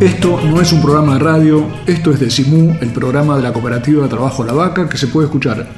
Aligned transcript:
Esto 0.00 0.40
no 0.42 0.62
es 0.62 0.72
un 0.72 0.80
programa 0.80 1.12
de 1.12 1.18
radio, 1.18 1.66
esto 1.86 2.10
es 2.10 2.18
Decimú, 2.18 2.74
el 2.80 2.88
programa 2.88 3.36
de 3.36 3.42
la 3.42 3.52
cooperativa 3.52 4.04
de 4.04 4.08
trabajo 4.08 4.42
La 4.42 4.54
Vaca, 4.54 4.88
que 4.88 4.96
se 4.96 5.08
puede 5.08 5.26
escuchar 5.26 5.68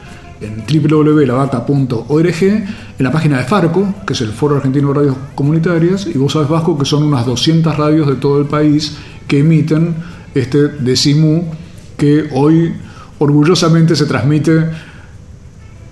en 0.40 0.62
www.lavaca.org, 0.64 2.42
en 2.44 2.66
la 2.98 3.10
página 3.10 3.38
de 3.38 3.44
Farco, 3.44 3.92
que 4.06 4.12
es 4.12 4.20
el 4.20 4.30
Foro 4.30 4.54
Argentino 4.54 4.88
de 4.88 4.94
Radios 4.94 5.16
Comunitarias, 5.34 6.06
y 6.06 6.18
vos 6.18 6.34
sabes, 6.34 6.48
Vasco, 6.48 6.78
que 6.78 6.84
son 6.84 7.02
unas 7.02 7.26
200 7.26 7.76
radios 7.76 8.06
de 8.06 8.14
todo 8.14 8.38
el 8.38 8.46
país 8.46 8.96
que 9.26 9.40
emiten 9.40 9.96
este 10.36 10.68
Decimú, 10.68 11.50
que 11.96 12.28
hoy 12.32 12.74
orgullosamente 13.18 13.96
se 13.96 14.06
transmite 14.06 14.66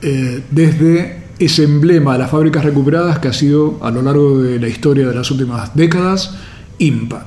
eh, 0.02 0.44
desde 0.52 1.24
ese 1.40 1.64
emblema 1.64 2.12
de 2.12 2.20
las 2.20 2.30
fábricas 2.30 2.64
recuperadas 2.64 3.18
que 3.18 3.26
ha 3.26 3.32
sido 3.32 3.80
a 3.82 3.90
lo 3.90 4.02
largo 4.02 4.40
de 4.40 4.60
la 4.60 4.68
historia 4.68 5.08
de 5.08 5.16
las 5.16 5.32
últimas 5.32 5.74
décadas, 5.74 6.36
IMPA. 6.78 7.26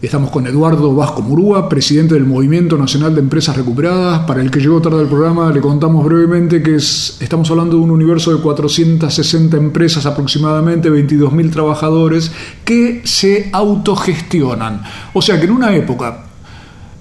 Estamos 0.00 0.30
con 0.30 0.46
Eduardo 0.46 0.94
Vasco 0.94 1.22
Murúa, 1.22 1.68
presidente 1.68 2.14
del 2.14 2.24
Movimiento 2.24 2.78
Nacional 2.78 3.16
de 3.16 3.20
Empresas 3.20 3.56
Recuperadas. 3.56 4.20
Para 4.28 4.40
el 4.40 4.48
que 4.48 4.60
llegó 4.60 4.80
tarde 4.80 5.00
al 5.00 5.08
programa, 5.08 5.50
le 5.50 5.60
contamos 5.60 6.04
brevemente 6.04 6.62
que 6.62 6.76
estamos 6.76 7.50
hablando 7.50 7.76
de 7.76 7.82
un 7.82 7.90
universo 7.90 8.32
de 8.32 8.40
460 8.40 9.56
empresas 9.56 10.06
aproximadamente, 10.06 10.88
22.000 10.88 11.50
trabajadores 11.50 12.30
que 12.64 13.02
se 13.02 13.50
autogestionan. 13.52 14.84
O 15.14 15.20
sea 15.20 15.40
que 15.40 15.46
en 15.46 15.50
una 15.50 15.74
época 15.74 16.26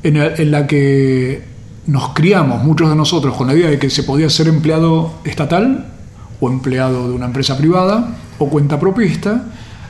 en 0.01 0.49
la 0.51 0.65
que 0.65 1.43
nos 1.85 2.13
criamos, 2.15 2.63
muchos 2.63 2.89
de 2.89 2.95
nosotros, 2.95 3.35
con 3.35 3.45
la 3.45 3.53
idea 3.53 3.69
de 3.69 3.77
que 3.77 3.91
se 3.91 4.01
podía 4.01 4.27
ser 4.31 4.47
empleado 4.47 5.19
estatal 5.23 5.85
o 6.39 6.49
empleado 6.49 7.09
de 7.09 7.13
una 7.13 7.27
empresa 7.27 7.55
privada 7.59 8.17
o 8.39 8.49
cuenta 8.49 8.79
propista, 8.79 9.43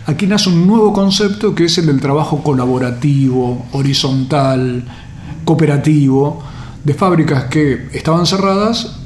Aquí 0.08 0.26
nace 0.26 0.48
un 0.48 0.66
nuevo 0.66 0.94
concepto 0.94 1.54
que 1.54 1.66
es 1.66 1.78
el 1.80 1.88
del 1.88 2.00
trabajo 2.00 2.42
colaborativo, 2.42 3.66
horizontal, 3.74 4.86
cooperativo, 5.44 6.42
de 6.82 6.94
fábricas 6.94 7.44
que 7.50 7.90
estaban 7.92 8.26
cerradas 8.26 9.00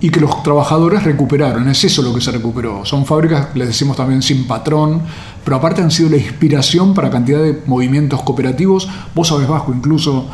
y 0.00 0.10
que 0.10 0.20
los 0.20 0.44
trabajadores 0.44 1.02
recuperaron. 1.02 1.68
Es 1.68 1.82
eso 1.82 2.02
lo 2.02 2.14
que 2.14 2.20
se 2.20 2.30
recuperó. 2.30 2.84
Son 2.84 3.04
fábricas, 3.04 3.48
les 3.56 3.66
decimos 3.66 3.96
también, 3.96 4.22
sin 4.22 4.46
patrón, 4.46 5.02
pero 5.44 5.56
aparte 5.56 5.82
han 5.82 5.90
sido 5.90 6.10
la 6.10 6.18
inspiración 6.18 6.94
para 6.94 7.10
cantidad 7.10 7.42
de 7.42 7.60
movimientos 7.66 8.22
cooperativos. 8.22 8.88
Vos 9.16 9.26
sabés, 9.26 9.48
Vasco, 9.48 9.74
incluso 9.74 10.24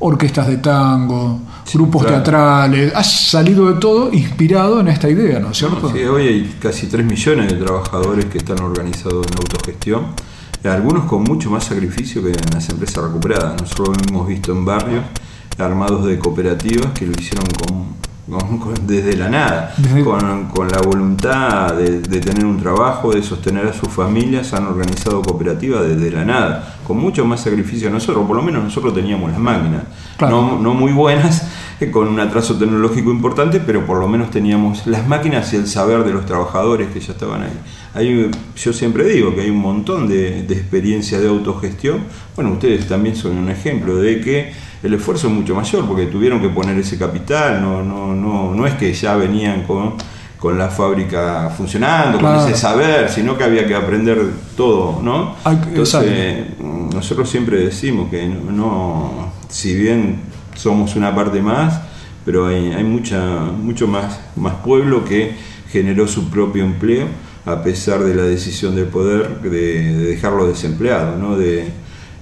orquestas 0.00 0.46
de 0.46 0.58
tango, 0.58 1.40
grupos 1.72 2.06
teatrales, 2.06 2.92
ha 2.94 3.02
salido 3.02 3.72
de 3.72 3.80
todo 3.80 4.12
inspirado 4.12 4.80
en 4.80 4.88
esta 4.88 5.08
idea, 5.08 5.40
¿no 5.40 5.50
es 5.50 5.58
cierto? 5.58 5.90
Sí, 5.92 6.02
hoy 6.04 6.26
hay 6.26 6.56
casi 6.60 6.86
3 6.86 7.04
millones 7.04 7.52
de 7.52 7.56
trabajadores 7.56 8.26
que 8.26 8.38
están 8.38 8.60
organizados 8.62 9.26
en 9.26 9.38
autogestión, 9.38 10.06
algunos 10.64 11.04
con 11.04 11.22
mucho 11.24 11.50
más 11.50 11.64
sacrificio 11.64 12.22
que 12.22 12.30
en 12.30 12.50
las 12.52 12.68
empresas 12.68 13.04
recuperadas. 13.04 13.60
Nosotros 13.60 13.96
hemos 14.08 14.26
visto 14.26 14.52
en 14.52 14.64
barrios 14.64 15.04
armados 15.56 16.04
de 16.04 16.18
cooperativas 16.18 16.92
que 16.92 17.06
lo 17.06 17.12
hicieron 17.12 17.46
con 17.66 17.86
desde 18.86 19.16
la 19.16 19.28
nada, 19.28 19.74
con, 20.52 20.68
la 20.68 20.80
voluntad 20.82 21.74
de, 21.74 22.20
tener 22.20 22.44
un 22.44 22.58
trabajo, 22.58 23.12
de 23.12 23.22
sostener 23.22 23.66
a 23.66 23.72
sus 23.72 23.88
familias, 23.88 24.52
han 24.52 24.66
organizado 24.66 25.22
cooperativas 25.22 25.86
desde 25.86 26.10
la 26.10 26.24
nada, 26.24 26.78
con 26.86 26.98
mucho 26.98 27.24
más 27.24 27.40
sacrificio 27.40 27.88
nosotros, 27.90 28.26
por 28.26 28.36
lo 28.36 28.42
menos 28.42 28.62
nosotros 28.62 28.94
teníamos 28.94 29.30
las 29.30 29.40
máquinas, 29.40 29.82
no, 30.20 30.74
muy 30.74 30.92
buenas, 30.92 31.48
con 31.92 32.08
un 32.08 32.20
atraso 32.20 32.58
tecnológico 32.58 33.10
importante, 33.10 33.60
pero 33.60 33.86
por 33.86 33.98
lo 33.98 34.08
menos 34.08 34.30
teníamos 34.30 34.86
las 34.86 35.06
máquinas 35.06 35.52
y 35.54 35.56
el 35.56 35.66
saber 35.66 36.04
de 36.04 36.12
los 36.12 36.26
trabajadores 36.26 36.88
que 36.88 37.00
ya 37.00 37.12
estaban 37.12 37.42
ahí. 37.42 37.58
Yo 38.56 38.72
siempre 38.72 39.04
digo 39.04 39.34
que 39.34 39.42
hay 39.42 39.50
un 39.50 39.58
montón 39.58 40.08
de, 40.08 40.42
de 40.42 40.54
experiencia 40.54 41.18
de 41.18 41.28
autogestión, 41.28 42.04
bueno, 42.36 42.52
ustedes 42.52 42.86
también 42.86 43.16
son 43.16 43.36
un 43.36 43.50
ejemplo 43.50 43.96
de 43.96 44.20
que 44.20 44.52
el 44.82 44.94
esfuerzo 44.94 45.26
es 45.28 45.32
mucho 45.32 45.54
mayor 45.54 45.86
porque 45.86 46.06
tuvieron 46.06 46.40
que 46.40 46.48
poner 46.48 46.78
ese 46.78 46.98
capital, 46.98 47.60
no, 47.60 47.82
no, 47.82 48.14
no, 48.14 48.54
no 48.54 48.66
es 48.66 48.74
que 48.74 48.92
ya 48.92 49.16
venían 49.16 49.64
con, 49.64 49.94
con 50.38 50.56
la 50.56 50.68
fábrica 50.68 51.50
funcionando, 51.56 52.20
con 52.20 52.36
ese 52.36 52.54
saber, 52.54 53.10
sino 53.10 53.36
que 53.36 53.44
había 53.44 53.66
que 53.66 53.74
aprender 53.74 54.18
todo, 54.56 55.00
¿no? 55.02 55.34
Entonces, 55.44 56.46
nosotros 56.94 57.28
siempre 57.28 57.58
decimos 57.58 58.08
que 58.10 58.26
no, 58.26 59.32
si 59.48 59.74
bien 59.74 60.20
somos 60.54 60.94
una 60.94 61.14
parte 61.14 61.42
más, 61.42 61.80
pero 62.24 62.46
hay, 62.46 62.72
hay 62.72 62.84
mucha, 62.84 63.20
mucho 63.20 63.88
más, 63.88 64.20
más 64.36 64.54
pueblo 64.56 65.04
que 65.04 65.34
generó 65.70 66.06
su 66.06 66.30
propio 66.30 66.64
empleo 66.64 67.06
a 67.48 67.62
pesar 67.62 68.04
de 68.04 68.14
la 68.14 68.24
decisión 68.24 68.76
del 68.76 68.86
poder 68.86 69.40
de, 69.40 69.48
de 69.50 70.06
dejarlo 70.06 70.46
desempleado, 70.46 71.16
¿no? 71.16 71.36
De, 71.36 71.68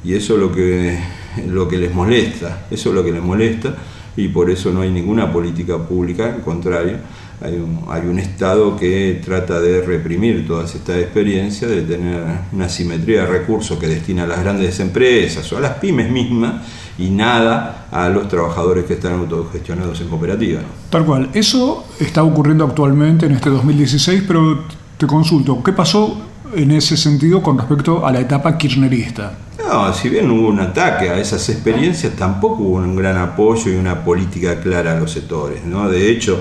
y 0.04 0.14
eso 0.14 0.34
es 0.34 0.40
lo 0.40 0.52
que 0.52 0.98
lo 1.46 1.68
que 1.68 1.76
les 1.76 1.92
molesta, 1.94 2.66
eso 2.70 2.88
es 2.90 2.94
lo 2.94 3.04
que 3.04 3.12
les 3.12 3.22
molesta 3.22 3.74
y 4.16 4.28
por 4.28 4.50
eso 4.50 4.72
no 4.72 4.80
hay 4.80 4.90
ninguna 4.90 5.30
política 5.30 5.76
pública, 5.76 6.34
al 6.34 6.40
contrario, 6.40 6.96
hay 7.42 7.54
un, 7.56 7.84
hay 7.90 8.06
un 8.06 8.18
Estado 8.18 8.76
que 8.76 9.20
trata 9.22 9.60
de 9.60 9.82
reprimir 9.82 10.46
todas 10.46 10.74
estas 10.74 10.96
experiencias, 10.98 11.70
de 11.70 11.82
tener 11.82 12.22
una 12.52 12.68
simetría 12.68 13.22
de 13.22 13.26
recursos 13.26 13.78
que 13.78 13.88
destina 13.88 14.24
a 14.24 14.26
las 14.26 14.40
grandes 14.40 14.80
empresas 14.80 15.52
o 15.52 15.58
a 15.58 15.60
las 15.60 15.74
pymes 15.74 16.10
mismas 16.10 16.62
y 16.98 17.10
nada 17.10 17.88
a 17.90 18.08
los 18.08 18.26
trabajadores 18.28 18.86
que 18.86 18.94
están 18.94 19.12
autogestionados 19.18 20.00
en 20.00 20.08
cooperativas. 20.08 20.62
Tal 20.88 21.04
cual, 21.04 21.28
eso 21.34 21.84
está 22.00 22.22
ocurriendo 22.22 22.64
actualmente 22.64 23.26
en 23.26 23.32
este 23.32 23.50
2016, 23.50 24.24
pero 24.26 24.64
te 24.96 25.06
consulto, 25.06 25.62
¿qué 25.62 25.72
pasó 25.72 26.16
en 26.54 26.70
ese 26.70 26.96
sentido 26.96 27.42
con 27.42 27.58
respecto 27.58 28.06
a 28.06 28.12
la 28.12 28.20
etapa 28.20 28.56
kirchnerista? 28.56 29.38
No, 29.58 29.92
si 29.92 30.08
bien 30.08 30.30
hubo 30.30 30.48
un 30.48 30.60
ataque 30.60 31.10
a 31.10 31.18
esas 31.18 31.48
experiencias, 31.48 32.14
tampoco 32.14 32.62
hubo 32.62 32.76
un 32.76 32.96
gran 32.96 33.16
apoyo 33.18 33.70
y 33.70 33.76
una 33.76 34.04
política 34.04 34.60
clara 34.60 34.92
a 34.92 35.00
los 35.00 35.10
sectores. 35.10 35.64
¿no? 35.64 35.88
De 35.90 36.10
hecho, 36.10 36.40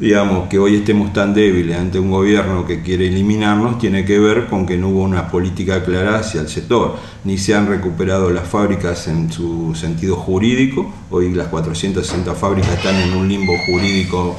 digamos 0.00 0.48
que 0.48 0.58
hoy 0.58 0.76
estemos 0.76 1.12
tan 1.12 1.34
débiles 1.34 1.76
ante 1.76 1.98
un 2.00 2.10
gobierno 2.10 2.66
que 2.66 2.82
quiere 2.82 3.08
eliminarnos 3.08 3.78
tiene 3.78 4.04
que 4.04 4.18
ver 4.18 4.46
con 4.46 4.64
que 4.64 4.76
no 4.76 4.88
hubo 4.88 5.02
una 5.02 5.28
política 5.28 5.84
clara 5.84 6.18
hacia 6.18 6.40
el 6.40 6.48
sector, 6.48 6.96
ni 7.24 7.36
se 7.36 7.54
han 7.54 7.68
recuperado 7.68 8.30
las 8.30 8.48
fábricas 8.48 9.06
en 9.08 9.30
su 9.30 9.74
sentido 9.74 10.16
jurídico, 10.16 10.90
hoy 11.10 11.32
las 11.34 11.48
460 11.48 12.34
fábricas 12.34 12.72
están 12.72 12.96
en 12.96 13.14
un 13.14 13.28
limbo 13.28 13.52
jurídico 13.66 14.36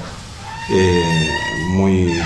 eh, 0.71 1.03
muy... 1.73 2.19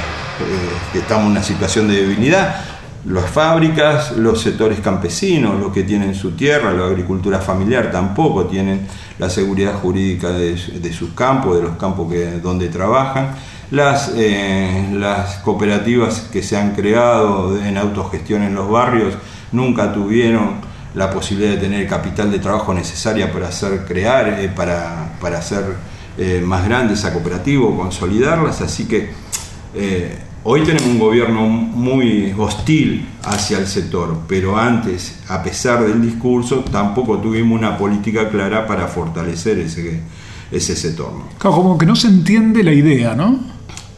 Eh, 0.43 0.97
estamos 0.99 1.25
en 1.25 1.31
una 1.31 1.43
situación 1.43 1.87
de 1.87 1.95
debilidad, 1.95 2.63
las 3.05 3.29
fábricas, 3.29 4.13
los 4.13 4.41
sectores 4.41 4.79
campesinos, 4.79 5.59
los 5.59 5.73
que 5.73 5.83
tienen 5.83 6.15
su 6.15 6.31
tierra, 6.31 6.71
la 6.71 6.85
agricultura 6.85 7.39
familiar 7.39 7.91
tampoco 7.91 8.45
tienen 8.45 8.87
la 9.19 9.29
seguridad 9.29 9.73
jurídica 9.73 10.29
de, 10.29 10.57
sus 10.57 11.11
campos, 11.13 11.57
de 11.57 11.63
los 11.63 11.75
campos 11.75 12.09
que, 12.09 12.39
donde 12.39 12.69
trabajan. 12.69 13.35
Las, 13.71 14.13
eh, 14.15 14.89
las 14.93 15.35
cooperativas 15.39 16.29
que 16.31 16.41
se 16.41 16.55
han 16.55 16.75
creado 16.75 17.57
en 17.61 17.77
autogestión 17.77 18.41
en 18.43 18.55
los 18.55 18.69
barrios 18.69 19.15
nunca 19.51 19.91
tuvieron 19.91 20.61
la 20.95 21.09
posibilidad 21.09 21.55
de 21.55 21.57
tener 21.57 21.81
el 21.81 21.87
capital 21.87 22.31
de 22.31 22.39
trabajo 22.39 22.73
necesaria 22.73 23.33
para 23.33 23.49
hacer 23.49 23.83
crear, 23.85 24.29
eh, 24.29 24.47
para, 24.47 25.09
hacer 25.37 25.75
eh, 26.17 26.41
más 26.45 26.63
grande 26.65 26.93
esa 26.93 27.11
cooperativa 27.11 27.65
consolidarlas, 27.75 28.61
así 28.61 28.87
que 28.87 29.11
Hoy 30.45 30.63
tenemos 30.63 30.87
un 30.87 30.99
gobierno 30.99 31.47
muy 31.47 32.33
hostil 32.37 33.07
hacia 33.23 33.59
el 33.59 33.65
sector, 33.65 34.23
pero 34.27 34.57
antes, 34.57 35.21
a 35.29 35.41
pesar 35.41 35.85
del 35.85 36.01
discurso, 36.01 36.65
tampoco 36.69 37.17
tuvimos 37.19 37.57
una 37.57 37.77
política 37.77 38.27
clara 38.27 38.67
para 38.67 38.89
fortalecer 38.89 39.59
ese, 39.59 40.01
ese 40.51 40.75
sector. 40.75 41.13
Claro, 41.37 41.55
como 41.55 41.77
que 41.77 41.85
no 41.85 41.95
se 41.95 42.09
entiende 42.09 42.61
la 42.61 42.73
idea, 42.73 43.15
¿no? 43.15 43.39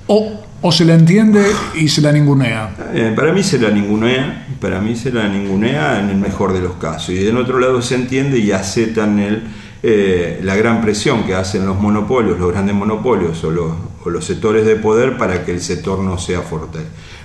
O, 0.05 0.33
o 0.61 0.71
se 0.71 0.85
la 0.85 0.93
entiende 0.93 1.43
y 1.73 1.87
se 1.87 2.01
la 2.01 2.11
ningunea. 2.11 2.75
Eh, 2.93 3.11
para 3.15 3.33
mí 3.33 3.41
se 3.41 3.57
la 3.57 3.71
ningunea, 3.71 4.47
para 4.61 4.79
mí 4.81 4.95
se 4.95 5.11
la 5.11 5.27
ningunea 5.27 5.99
en 5.99 6.11
el 6.11 6.17
mejor 6.17 6.53
de 6.53 6.61
los 6.61 6.73
casos. 6.73 7.09
Y 7.09 7.23
del 7.23 7.37
otro 7.37 7.59
lado 7.59 7.81
se 7.81 7.95
entiende 7.95 8.37
y 8.37 8.51
aceptan 8.51 9.17
el 9.17 9.43
eh, 9.87 10.39
la 10.41 10.55
gran 10.55 10.81
presión 10.81 11.25
que 11.25 11.35
hacen 11.35 11.63
los 11.67 11.79
monopolios, 11.79 12.39
los 12.39 12.51
grandes 12.51 12.73
monopolios 12.73 13.43
o 13.43 13.51
los, 13.51 13.71
sectores 14.21 14.65
de 14.65 14.75
poder 14.75 15.17
para 15.17 15.43
que 15.43 15.51
el 15.51 15.61
sector 15.61 15.99
no 15.99 16.17
sea 16.17 16.41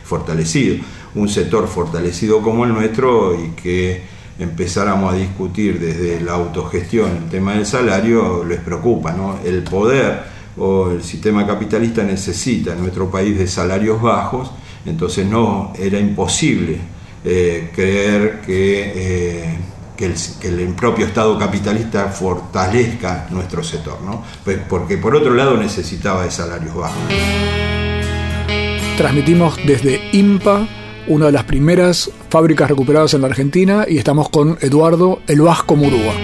fortalecido. 0.05 0.77
Un 1.15 1.29
sector 1.29 1.67
fortalecido 1.69 2.41
como 2.43 2.65
el 2.65 2.73
nuestro 2.73 3.35
y 3.35 3.51
que 3.51 4.03
empezáramos 4.39 5.13
a 5.13 5.17
discutir 5.17 5.79
desde 5.79 6.21
la 6.21 6.33
autogestión 6.33 7.11
el 7.25 7.29
tema 7.29 7.55
del 7.55 7.67
salario, 7.67 8.45
les 8.45 8.61
preocupa, 8.61 9.13
¿no? 9.13 9.39
El 9.45 9.63
poder 9.63 10.23
o 10.57 10.91
el 10.91 11.03
sistema 11.03 11.47
capitalista 11.47 12.03
necesita 12.03 12.73
en 12.73 12.81
nuestro 12.81 13.11
país 13.11 13.39
de 13.39 13.47
salarios 13.47 14.01
bajos, 14.01 14.51
entonces 14.87 15.27
no 15.27 15.73
era 15.79 15.99
imposible 15.99 16.79
eh, 17.25 17.71
creer 17.75 18.41
que, 18.41 18.93
eh, 18.95 19.59
que, 20.01 20.49
el, 20.49 20.75
propio 20.75 21.05
Estado 21.05 21.39
capitalista 21.39 22.09
fortalezca 22.09 23.27
nuestro 23.31 23.63
sector, 23.63 24.01
¿no? 24.03 24.25
Pues 24.43 24.59
porque 24.67 24.97
por 24.97 25.15
otro 25.15 25.35
lado 25.35 25.59
necesitaba 25.59 26.25
de 26.25 26.31
salarios 26.31 26.75
bajos. 26.75 26.97
Transmitimos 28.97 29.59
desde 29.67 30.01
IMPA 30.13 30.67
una 31.07 31.27
de 31.27 31.33
las 31.33 31.45
primeras 31.45 32.11
fábricas 32.31 32.71
recuperadas 32.71 33.13
en 33.15 33.21
la 33.21 33.27
Argentina 33.27 33.85
y 33.87 33.99
estamos 33.99 34.31
con 34.31 34.57
Eduardo 34.61 35.21
El 35.27 35.43
Vasco 35.43 35.77
Murúa. 35.77 36.15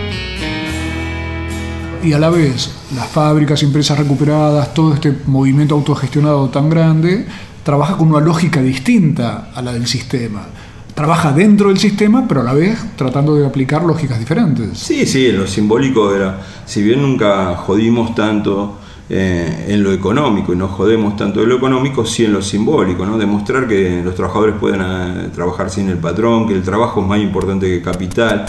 Y 2.02 2.12
a 2.12 2.18
la 2.18 2.30
vez, 2.30 2.70
las 2.94 3.08
fábricas, 3.08 3.62
empresas 3.62 3.98
recuperadas, 3.98 4.72
todo 4.72 4.94
este 4.94 5.12
movimiento 5.26 5.74
autogestionado 5.74 6.48
tan 6.48 6.70
grande, 6.70 7.26
trabaja 7.62 7.96
con 7.96 8.08
una 8.08 8.20
lógica 8.20 8.62
distinta 8.62 9.50
a 9.54 9.60
la 9.60 9.72
del 9.72 9.86
sistema. 9.86 10.46
Trabaja 10.96 11.30
dentro 11.30 11.68
del 11.68 11.76
sistema, 11.76 12.24
pero 12.26 12.40
a 12.40 12.42
la 12.42 12.54
vez 12.54 12.78
tratando 12.96 13.36
de 13.36 13.44
aplicar 13.44 13.84
lógicas 13.84 14.18
diferentes. 14.18 14.78
Sí, 14.78 15.04
sí, 15.04 15.30
lo 15.30 15.46
simbólico 15.46 16.14
era, 16.14 16.40
si 16.64 16.82
bien 16.82 17.02
nunca 17.02 17.54
jodimos 17.54 18.14
tanto 18.14 18.78
eh, 19.10 19.66
en 19.68 19.84
lo 19.84 19.92
económico 19.92 20.54
y 20.54 20.56
no 20.56 20.68
jodemos 20.68 21.14
tanto 21.14 21.40
de 21.40 21.48
lo 21.48 21.56
económico, 21.56 22.06
sí 22.06 22.24
en 22.24 22.32
lo 22.32 22.40
simbólico, 22.40 23.04
¿no? 23.04 23.18
demostrar 23.18 23.68
que 23.68 24.00
los 24.02 24.14
trabajadores 24.14 24.54
pueden 24.58 24.80
eh, 24.80 25.28
trabajar 25.34 25.68
sin 25.68 25.90
el 25.90 25.98
patrón, 25.98 26.48
que 26.48 26.54
el 26.54 26.62
trabajo 26.62 27.02
es 27.02 27.06
más 27.06 27.20
importante 27.20 27.66
que 27.66 27.82
capital, 27.82 28.46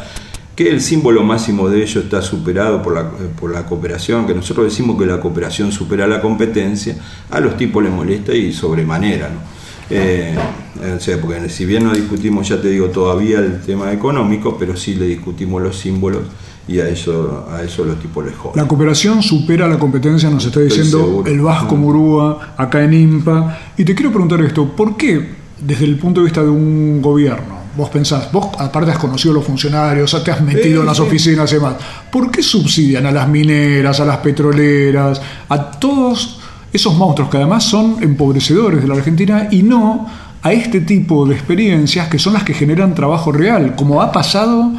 que 0.55 0.69
el 0.69 0.79
símbolo 0.79 1.23
máximo 1.23 1.67
de 1.67 1.83
ello 1.83 1.99
está 1.99 2.21
superado 2.21 2.81
por 2.81 2.93
la, 2.93 3.01
eh, 3.01 3.29
por 3.37 3.51
la 3.51 3.65
cooperación, 3.65 4.25
que 4.25 4.33
nosotros 4.33 4.67
decimos 4.67 4.97
que 4.97 5.05
la 5.05 5.19
cooperación 5.19 5.73
supera 5.73 6.07
la 6.07 6.21
competencia, 6.21 6.95
a 7.29 7.41
los 7.41 7.57
tipos 7.57 7.83
les 7.83 7.91
molesta 7.91 8.33
y 8.33 8.53
sobremanera. 8.53 9.27
¿no? 9.27 9.56
O 9.89 10.99
sea, 10.99 11.21
porque 11.21 11.49
si 11.49 11.65
bien 11.65 11.83
no 11.83 11.93
discutimos, 11.93 12.47
ya 12.47 12.61
te 12.61 12.69
digo, 12.69 12.87
todavía 12.87 13.39
el 13.39 13.61
tema 13.61 13.91
económico, 13.91 14.57
pero 14.57 14.75
sí 14.75 14.95
le 14.95 15.07
discutimos 15.07 15.61
los 15.61 15.77
símbolos 15.77 16.23
y 16.67 16.79
a 16.79 16.89
eso, 16.89 17.47
a 17.49 17.63
eso 17.63 17.85
los 17.85 17.99
tipos 17.99 18.25
les 18.25 18.35
joden. 18.35 18.61
La 18.61 18.67
cooperación 18.67 19.23
supera 19.23 19.67
la 19.67 19.79
competencia, 19.79 20.29
nos 20.29 20.45
está 20.45 20.59
diciendo 20.59 21.23
el 21.25 21.39
Vasco 21.39 21.75
mm. 21.75 21.79
Murúa, 21.79 22.55
acá 22.57 22.83
en 22.83 22.93
IMPA. 22.93 23.59
Y 23.77 23.85
te 23.85 23.95
quiero 23.95 24.11
preguntar 24.11 24.41
esto, 24.41 24.75
¿por 24.75 24.97
qué 24.97 25.37
desde 25.59 25.85
el 25.85 25.97
punto 25.97 26.21
de 26.21 26.25
vista 26.25 26.43
de 26.43 26.49
un 26.49 27.01
gobierno, 27.01 27.57
vos 27.75 27.89
pensás, 27.89 28.31
vos 28.31 28.49
aparte 28.59 28.91
has 28.91 28.97
conocido 28.97 29.31
a 29.31 29.35
los 29.35 29.45
funcionarios, 29.45 30.23
te 30.23 30.31
has 30.31 30.41
metido 30.41 30.81
en 30.81 30.87
las 30.87 30.99
oficinas 30.99 31.51
y 31.51 31.55
demás, 31.55 31.75
¿por 32.11 32.29
qué 32.29 32.43
subsidian 32.43 33.05
a 33.05 33.11
las 33.11 33.27
mineras, 33.27 33.99
a 33.99 34.05
las 34.05 34.17
petroleras, 34.17 35.21
a 35.49 35.71
todos 35.71 36.36
esos 36.77 36.95
monstruos 36.95 37.29
que 37.29 37.37
además 37.37 37.63
son 37.65 37.97
empobrecedores 38.01 38.81
de 38.81 38.87
la 38.87 38.95
Argentina 38.95 39.49
y 39.51 39.63
no 39.63 40.07
a 40.41 40.53
este 40.53 40.81
tipo 40.81 41.25
de 41.25 41.33
experiencias 41.35 42.07
que 42.07 42.19
son 42.19 42.33
las 42.33 42.43
que 42.43 42.53
generan 42.53 42.95
trabajo 42.95 43.31
real, 43.31 43.75
como 43.75 44.01
ha 44.01 44.11
pasado 44.11 44.71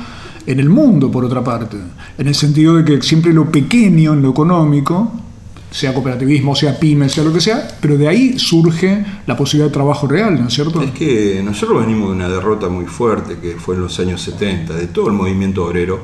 en 0.46 0.60
el 0.60 0.70
mundo, 0.70 1.10
por 1.10 1.24
otra 1.24 1.44
parte, 1.44 1.76
en 2.16 2.26
el 2.26 2.34
sentido 2.34 2.76
de 2.76 2.84
que 2.84 3.02
siempre 3.02 3.34
lo 3.34 3.50
pequeño 3.50 4.14
en 4.14 4.22
lo 4.22 4.30
económico, 4.30 5.12
sea 5.70 5.92
cooperativismo, 5.92 6.54
sea 6.54 6.78
pyme, 6.78 7.08
sea 7.08 7.24
lo 7.24 7.32
que 7.32 7.40
sea, 7.40 7.68
pero 7.80 7.98
de 7.98 8.08
ahí 8.08 8.38
surge 8.38 9.04
la 9.26 9.36
posibilidad 9.36 9.68
de 9.68 9.74
trabajo 9.74 10.06
real, 10.06 10.40
¿no 10.40 10.48
es 10.48 10.54
cierto? 10.54 10.80
Es 10.80 10.92
que 10.92 11.42
nosotros 11.44 11.84
venimos 11.84 12.08
de 12.10 12.16
una 12.16 12.28
derrota 12.28 12.68
muy 12.68 12.86
fuerte 12.86 13.36
que 13.42 13.56
fue 13.56 13.74
en 13.74 13.82
los 13.82 13.98
años 14.00 14.22
70, 14.22 14.72
de 14.72 14.86
todo 14.86 15.08
el 15.08 15.14
movimiento 15.14 15.66
obrero 15.66 16.00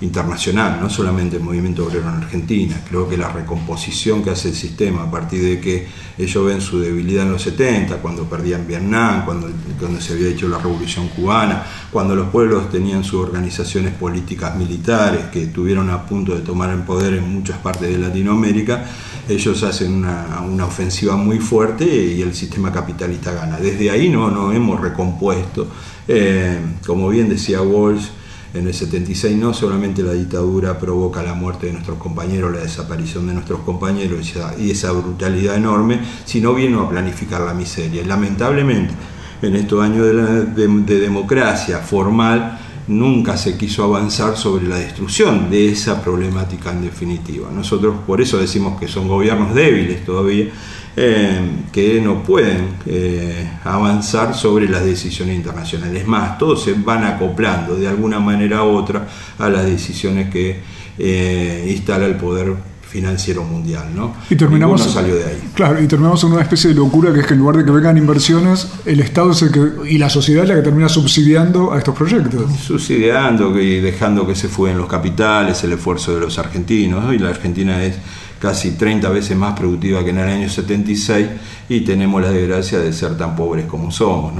internacional, 0.00 0.78
no 0.80 0.88
solamente 0.88 1.36
el 1.36 1.42
movimiento 1.42 1.84
obrero 1.84 2.08
en 2.08 2.22
Argentina. 2.22 2.80
Creo 2.88 3.08
que 3.08 3.16
la 3.16 3.28
recomposición 3.28 4.22
que 4.22 4.30
hace 4.30 4.48
el 4.48 4.54
sistema 4.54 5.02
a 5.02 5.10
partir 5.10 5.42
de 5.42 5.60
que 5.60 5.88
ellos 6.16 6.44
ven 6.44 6.60
su 6.60 6.78
debilidad 6.80 7.24
en 7.24 7.32
los 7.32 7.42
70, 7.42 7.96
cuando 7.96 8.24
perdían 8.24 8.66
Vietnam, 8.66 9.24
cuando, 9.24 9.50
cuando 9.78 10.00
se 10.00 10.12
había 10.12 10.28
hecho 10.28 10.48
la 10.48 10.58
revolución 10.58 11.08
cubana, 11.08 11.64
cuando 11.92 12.14
los 12.14 12.28
pueblos 12.28 12.70
tenían 12.70 13.02
sus 13.02 13.26
organizaciones 13.26 13.92
políticas 13.94 14.56
militares 14.56 15.26
que 15.32 15.44
estuvieron 15.44 15.90
a 15.90 16.04
punto 16.06 16.34
de 16.34 16.42
tomar 16.42 16.70
el 16.70 16.82
poder 16.82 17.14
en 17.14 17.32
muchas 17.32 17.58
partes 17.58 17.88
de 17.90 17.98
Latinoamérica, 17.98 18.84
ellos 19.28 19.62
hacen 19.62 19.92
una, 19.94 20.64
ofensiva 20.64 21.16
muy 21.16 21.38
fuerte 21.38 21.84
y 21.84 22.22
el 22.22 22.34
sistema 22.34 22.70
capitalista 22.72 23.32
gana. 23.32 23.58
Desde 23.58 23.90
ahí 23.90 24.08
no, 24.08 24.30
no 24.30 24.52
hemos 24.52 24.80
recompuesto. 24.80 25.66
Eh, 26.06 26.58
como 26.86 27.08
bien 27.08 27.28
decía 27.28 27.60
Walsh, 27.62 28.08
en 28.54 28.66
el 28.66 28.72
76 28.72 29.36
no 29.36 29.52
solamente 29.52 30.02
la 30.02 30.12
dictadura 30.12 30.78
provoca 30.78 31.22
la 31.22 31.34
muerte 31.34 31.66
de 31.66 31.72
nuestros 31.72 31.98
compañeros, 31.98 32.52
la 32.52 32.60
desaparición 32.60 33.26
de 33.26 33.34
nuestros 33.34 33.60
compañeros 33.60 34.34
y 34.58 34.70
esa, 34.70 34.92
brutalidad 34.92 35.56
enorme, 35.56 36.00
sino 36.24 36.54
vino 36.54 36.80
a 36.82 36.88
planificar 36.88 37.42
la 37.42 37.52
miseria. 37.52 38.04
Lamentablemente, 38.06 38.94
en 39.42 39.54
estos 39.54 39.82
años 39.82 40.06
de, 40.06 40.66
de 40.66 41.00
democracia 41.00 41.78
formal, 41.78 42.58
nunca 42.88 43.36
se 43.36 43.56
quiso 43.58 43.84
avanzar 43.84 44.36
sobre 44.36 44.66
la 44.66 44.76
destrucción 44.76 45.50
de 45.50 45.68
esa 45.68 46.02
problemática 46.02 46.72
en 46.72 46.82
definitiva. 46.82 47.50
Nosotros 47.54 47.96
por 48.06 48.20
eso 48.20 48.38
decimos 48.38 48.80
que 48.80 48.88
son 48.88 49.06
gobiernos 49.06 49.54
débiles 49.54 50.04
todavía, 50.04 50.46
eh, 50.96 51.40
que 51.72 52.00
no 52.00 52.22
pueden 52.22 52.76
eh, 52.86 53.50
avanzar 53.64 54.34
sobre 54.34 54.68
las 54.68 54.84
decisiones 54.84 55.36
internacionales. 55.36 56.02
Es 56.02 56.08
más, 56.08 56.38
todos 56.38 56.64
se 56.64 56.72
van 56.72 57.04
acoplando 57.04 57.76
de 57.76 57.88
alguna 57.88 58.18
manera 58.20 58.64
u 58.64 58.70
otra 58.70 59.06
a 59.38 59.48
las 59.48 59.64
decisiones 59.64 60.30
que 60.30 60.60
eh, 60.98 61.66
instala 61.70 62.06
el 62.06 62.16
poder 62.16 62.54
financiero 62.88 63.44
mundial, 63.44 63.84
¿no? 63.94 64.14
Y 64.30 64.34
terminamos 64.34 64.82
salió 64.82 65.14
de 65.14 65.24
ahí. 65.24 65.50
Claro, 65.54 65.80
y 65.82 65.86
terminamos 65.86 66.24
en 66.24 66.32
una 66.32 66.42
especie 66.42 66.70
de 66.70 66.76
locura 66.76 67.12
que 67.12 67.20
es 67.20 67.26
que 67.26 67.34
en 67.34 67.40
lugar 67.40 67.58
de 67.58 67.64
que 67.64 67.70
vengan 67.70 67.98
inversiones, 67.98 68.66
el 68.86 69.00
Estado 69.00 69.32
es 69.32 69.42
el 69.42 69.52
que, 69.52 69.90
y 69.90 69.98
la 69.98 70.08
sociedad 70.08 70.44
es 70.44 70.48
la 70.48 70.56
que 70.56 70.62
termina 70.62 70.88
subsidiando 70.88 71.72
a 71.72 71.78
estos 71.78 71.94
proyectos. 71.94 72.50
Subsidiando 72.58 73.58
y 73.60 73.80
dejando 73.80 74.26
que 74.26 74.34
se 74.34 74.48
fueguen 74.48 74.78
los 74.78 74.88
capitales, 74.88 75.62
el 75.64 75.72
esfuerzo 75.72 76.14
de 76.14 76.20
los 76.20 76.38
argentinos. 76.38 77.04
Hoy 77.04 77.18
la 77.18 77.28
Argentina 77.28 77.84
es 77.84 77.96
casi 78.38 78.72
30 78.72 79.08
veces 79.08 79.36
más 79.36 79.58
productiva 79.58 80.04
que 80.04 80.10
en 80.10 80.18
el 80.18 80.28
año 80.28 80.48
76 80.48 81.26
y 81.68 81.80
tenemos 81.80 82.22
la 82.22 82.30
desgracia 82.30 82.78
de 82.78 82.92
ser 82.92 83.16
tan 83.16 83.34
pobres 83.36 83.66
como 83.66 83.90
somos. 83.90 84.32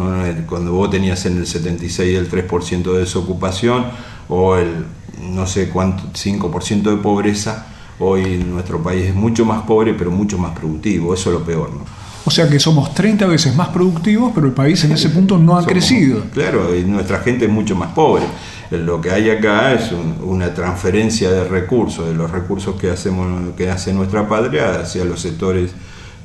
Cuando 0.46 0.72
vos 0.72 0.90
tenías 0.90 1.24
en 1.26 1.38
el 1.38 1.46
76 1.46 2.18
el 2.18 2.30
3% 2.30 2.92
de 2.92 2.98
desocupación 3.00 3.86
o 4.28 4.56
el 4.56 4.84
no 5.32 5.46
sé 5.46 5.68
cuánto 5.68 6.04
5% 6.12 6.82
de 6.82 6.96
pobreza, 6.96 7.66
hoy 7.98 8.38
nuestro 8.38 8.82
país 8.82 9.06
es 9.06 9.14
mucho 9.14 9.44
más 9.44 9.62
pobre 9.62 9.94
pero 9.94 10.10
mucho 10.10 10.38
más 10.38 10.56
productivo, 10.56 11.14
eso 11.14 11.30
es 11.30 11.38
lo 11.40 11.44
peor. 11.44 11.70
¿no? 11.70 11.98
O 12.24 12.30
sea 12.30 12.46
que 12.46 12.60
somos 12.60 12.94
30 12.94 13.26
veces 13.26 13.56
más 13.56 13.68
productivos, 13.68 14.32
pero 14.34 14.46
el 14.46 14.52
país 14.52 14.84
en 14.84 14.92
ese 14.92 15.08
punto 15.08 15.38
no 15.38 15.56
ha 15.56 15.64
crecido. 15.64 16.24
Claro, 16.34 16.76
y 16.76 16.82
nuestra 16.84 17.20
gente 17.20 17.46
es 17.46 17.50
mucho 17.50 17.74
más 17.74 17.92
pobre. 17.92 18.24
Lo 18.70 19.00
que 19.00 19.10
hay 19.10 19.30
acá 19.30 19.72
es 19.72 19.92
una 19.92 20.52
transferencia 20.52 21.30
de 21.30 21.44
recursos, 21.44 22.06
de 22.06 22.14
los 22.14 22.30
recursos 22.30 22.78
que, 22.78 22.90
hacemos, 22.90 23.54
que 23.56 23.70
hace 23.70 23.94
nuestra 23.94 24.28
patria 24.28 24.80
hacia 24.80 25.04
los 25.04 25.20
sectores 25.20 25.70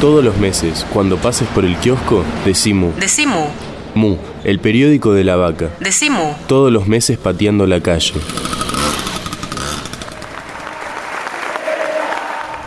Todos 0.00 0.24
los 0.24 0.38
meses, 0.38 0.86
cuando 0.90 1.18
pases 1.18 1.46
por 1.48 1.66
el 1.66 1.76
kiosco, 1.76 2.24
Decimu. 2.46 2.92
Decimu. 2.98 3.44
Mu, 3.94 4.16
el 4.42 4.58
periódico 4.58 5.12
de 5.12 5.24
la 5.24 5.36
vaca. 5.36 5.68
Decimu. 5.80 6.32
Todos 6.46 6.72
los 6.72 6.88
meses 6.88 7.18
pateando 7.18 7.66
la 7.66 7.82
calle. 7.82 8.14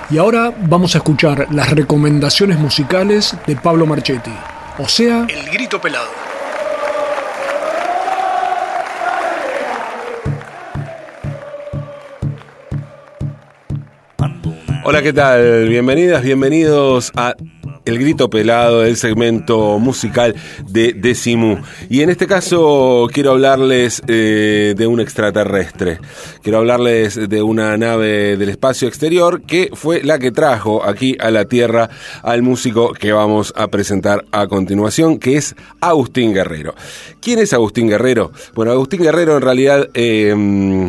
Y 0.09 0.17
ahora 0.17 0.53
vamos 0.57 0.95
a 0.95 0.99
escuchar 0.99 1.47
las 1.51 1.69
recomendaciones 1.69 2.57
musicales 2.57 3.35
de 3.45 3.57
Pablo 3.57 3.85
Marchetti, 3.85 4.31
o 4.77 4.87
sea, 4.87 5.27
El 5.27 5.49
Grito 5.51 5.81
Pelado. 5.81 6.07
Hola, 14.85 15.01
¿qué 15.01 15.11
tal? 15.11 15.67
Bienvenidas, 15.67 16.23
bienvenidos 16.23 17.11
a 17.17 17.35
El 17.87 17.99
Grito 17.99 18.29
Pelado, 18.29 18.83
el 18.83 18.97
segmento 18.97 19.79
musical 19.79 20.35
de 20.67 20.91
Decimu. 20.91 21.59
Y 21.89 22.01
en 22.01 22.09
este 22.09 22.27
caso 22.27 23.07
quiero 23.13 23.31
hablarles 23.31 24.01
eh, 24.07 24.75
de 24.77 24.87
un 24.87 24.99
extraterrestre. 24.99 25.99
Quiero 26.43 26.57
hablarles 26.57 27.29
de 27.29 27.41
una 27.41 27.77
nave 27.77 28.35
del 28.35 28.49
espacio 28.49 28.89
exterior 28.89 29.41
que 29.43 29.69
fue 29.73 30.03
la 30.03 30.19
que 30.19 30.31
trajo 30.31 30.83
aquí 30.83 31.15
a 31.17 31.31
la 31.31 31.45
Tierra 31.45 31.89
al 32.23 32.41
músico 32.41 32.91
que 32.91 33.13
vamos 33.13 33.53
a 33.55 33.69
presentar 33.69 34.25
a 34.31 34.47
continuación, 34.47 35.17
que 35.17 35.37
es 35.37 35.55
Agustín 35.79 36.33
Guerrero. 36.33 36.75
¿Quién 37.21 37.39
es 37.39 37.53
Agustín 37.53 37.87
Guerrero? 37.87 38.33
Bueno, 38.53 38.73
Agustín 38.73 39.01
Guerrero 39.01 39.37
en 39.37 39.41
realidad... 39.41 39.87
eh, 39.93 40.87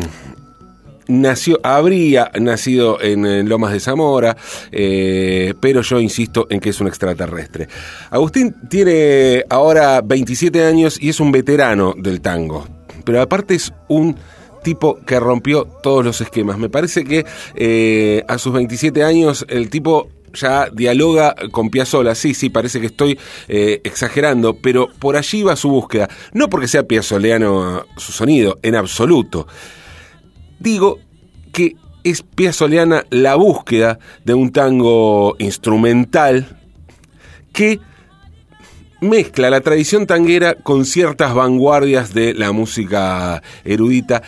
nació, 1.09 1.59
habría 1.63 2.31
nacido 2.39 3.01
en, 3.01 3.25
eh, 3.25 3.43
Lomas 3.43 3.73
de 3.73 3.79
Zamora, 3.81 4.37
eh, 4.71 5.53
pero 5.59 5.81
yo 5.81 5.99
insisto 5.99 6.47
en 6.49 6.61
que 6.61 6.69
es 6.69 6.79
un 6.79 6.87
extraterrestre. 6.87 7.67
Agustín 8.11 8.55
tiene 8.69 9.43
ahora 9.49 10.01
27 10.01 10.63
años 10.63 10.97
y 11.01 11.09
es 11.09 11.19
un 11.19 11.31
veterano 11.31 11.93
del 11.97 12.21
tango, 12.21 12.65
pero 13.03 13.21
aparte 13.21 13.55
es 13.55 13.73
un 13.89 14.15
tipo 14.63 14.99
que 15.05 15.19
rompió 15.19 15.65
todos 15.65 16.05
los 16.05 16.21
esquemas. 16.21 16.57
Me 16.57 16.69
parece 16.69 17.03
que 17.03 17.25
eh, 17.55 18.23
a 18.27 18.37
sus 18.37 18.53
27 18.53 19.03
años 19.03 19.45
el 19.49 19.69
tipo 19.69 20.09
ya 20.33 20.69
dialoga 20.71 21.33
con 21.51 21.71
Piazzolla. 21.71 22.13
Sí, 22.13 22.35
sí, 22.35 22.51
parece 22.51 22.79
que 22.79 22.85
estoy 22.85 23.17
exagerando, 23.47 24.53
pero 24.53 24.89
por 24.99 25.17
allí 25.17 25.41
va 25.41 25.55
su 25.55 25.69
búsqueda. 25.69 26.07
No 26.33 26.49
porque 26.49 26.67
sea 26.67 26.83
piazzoleano 26.83 27.85
su 27.97 28.11
sonido, 28.11 28.59
en 28.61 28.75
absoluto. 28.75 29.47
Digo 30.59 30.99
que 31.51 31.75
es 32.03 32.21
piazzoleana 32.21 33.05
la 33.09 33.35
búsqueda 33.35 33.99
de 34.23 34.33
un 34.33 34.51
tango 34.51 35.35
instrumental 35.39 36.57
que 37.51 37.79
mezcla 39.01 39.49
la 39.49 39.61
tradición 39.61 40.05
tanguera 40.05 40.55
con 40.55 40.85
ciertas 40.85 41.33
vanguardias 41.33 42.13
de 42.13 42.33
la 42.33 42.51
música 42.51 43.41
erudita 43.63 44.21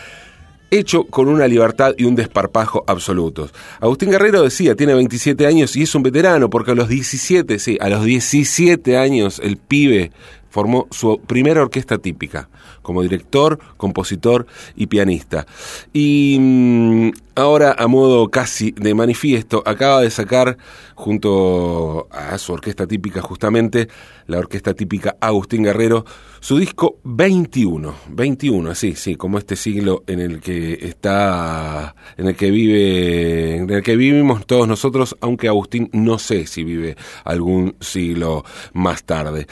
hecho 0.72 1.04
con 1.04 1.28
una 1.28 1.46
libertad 1.46 1.94
y 1.98 2.04
un 2.04 2.14
desparpajo 2.14 2.82
absolutos. 2.86 3.52
Agustín 3.78 4.10
Guerrero 4.10 4.42
decía, 4.42 4.74
tiene 4.74 4.94
27 4.94 5.46
años 5.46 5.76
y 5.76 5.82
es 5.82 5.94
un 5.94 6.02
veterano, 6.02 6.48
porque 6.48 6.70
a 6.70 6.74
los 6.74 6.88
17, 6.88 7.58
sí, 7.58 7.76
a 7.78 7.90
los 7.90 8.04
17 8.04 8.96
años 8.96 9.38
el 9.44 9.58
pibe 9.58 10.12
formó 10.52 10.86
su 10.90 11.18
primera 11.18 11.62
orquesta 11.62 11.96
típica, 11.96 12.50
como 12.82 13.00
director, 13.00 13.58
compositor 13.78 14.46
y 14.76 14.86
pianista. 14.86 15.46
Y 15.94 16.36
mm, 16.38 17.10
ahora, 17.36 17.74
a 17.78 17.86
modo 17.86 18.30
casi 18.30 18.72
de 18.72 18.92
manifiesto, 18.94 19.62
acaba 19.64 20.02
de 20.02 20.10
sacar, 20.10 20.58
junto 20.94 22.06
a 22.10 22.36
su 22.36 22.52
orquesta 22.52 22.86
típica 22.86 23.22
justamente, 23.22 23.88
la 24.26 24.38
orquesta 24.38 24.74
típica 24.74 25.16
Agustín 25.20 25.62
Guerrero, 25.62 26.04
su 26.40 26.58
disco 26.58 26.98
21, 27.04 27.94
21, 28.10 28.70
así, 28.70 28.94
sí, 28.94 29.16
como 29.16 29.38
este 29.38 29.56
siglo 29.56 30.04
en 30.06 30.20
el 30.20 30.40
que 30.40 30.74
está, 30.82 31.94
en 32.18 32.26
el 32.26 32.36
que 32.36 32.50
vive, 32.50 33.56
en 33.56 33.70
el 33.70 33.82
que 33.82 33.96
vivimos 33.96 34.44
todos 34.44 34.68
nosotros, 34.68 35.16
aunque 35.22 35.48
Agustín 35.48 35.88
no 35.94 36.18
sé 36.18 36.46
si 36.46 36.62
vive 36.62 36.96
algún 37.24 37.74
siglo 37.80 38.44
más 38.74 39.04
tarde. 39.04 39.46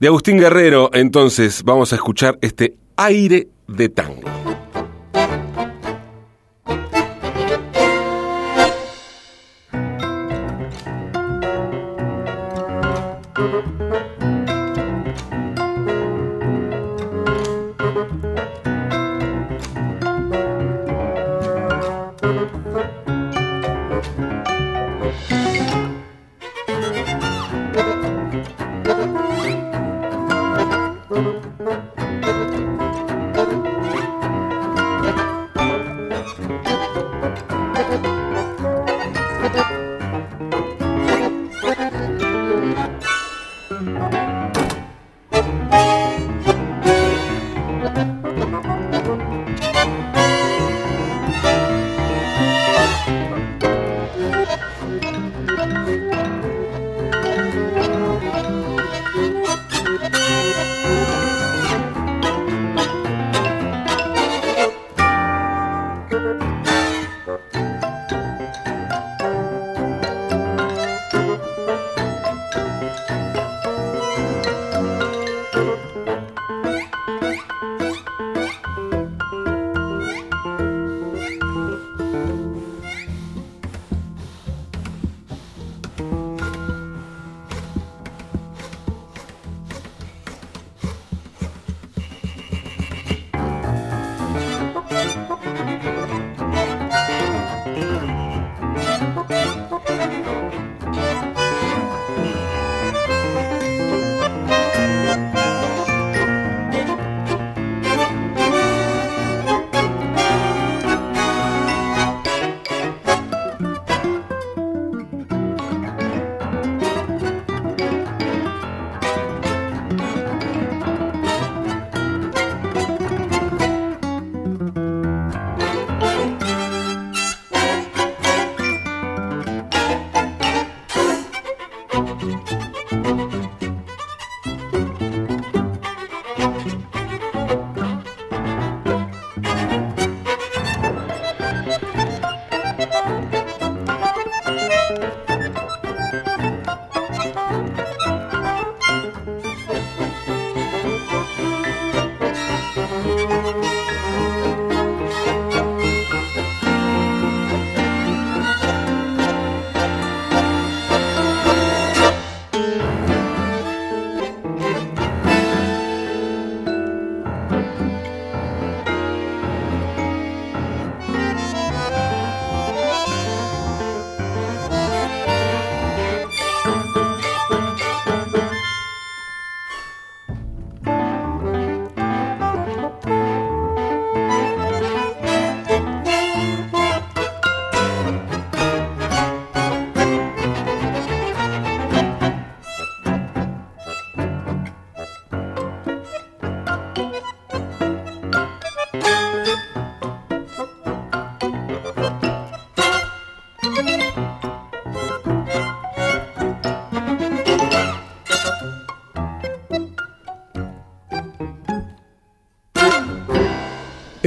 De 0.00 0.08
Agustín 0.08 0.38
Guerrero, 0.38 0.90
entonces, 0.92 1.62
vamos 1.62 1.92
a 1.92 1.96
escuchar 1.96 2.36
este 2.42 2.74
aire 2.96 3.46
de 3.68 3.88
tango. 3.88 4.22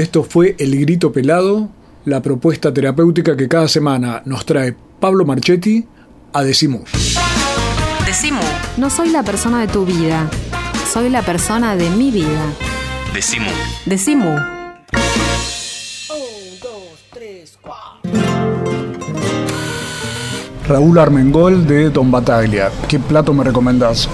Esto 0.07 0.23
fue 0.23 0.55
El 0.57 0.79
Grito 0.79 1.11
Pelado, 1.11 1.67
la 2.05 2.21
propuesta 2.21 2.73
terapéutica 2.73 3.35
que 3.35 3.49
cada 3.49 3.67
semana 3.67 4.21
nos 4.23 4.45
trae 4.45 4.73
Pablo 5.01 5.25
Marchetti 5.25 5.85
a 6.31 6.43
Decimú. 6.43 6.85
Decimú. 8.05 8.39
No 8.77 8.89
soy 8.89 9.09
la 9.09 9.23
persona 9.23 9.59
de 9.59 9.67
tu 9.67 9.85
vida, 9.85 10.29
soy 10.89 11.09
la 11.09 11.23
persona 11.23 11.75
de 11.75 11.89
mi 11.89 12.11
vida. 12.11 12.41
Decimú. 13.13 13.49
Decimú. 13.85 14.33
Raúl 20.69 20.99
Armengol 20.99 21.67
de 21.67 21.89
Don 21.89 22.09
Bataglia. 22.11 22.71
¿Qué 22.87 22.97
plato 22.97 23.33
me 23.33 23.43
recomendás? 23.43 24.07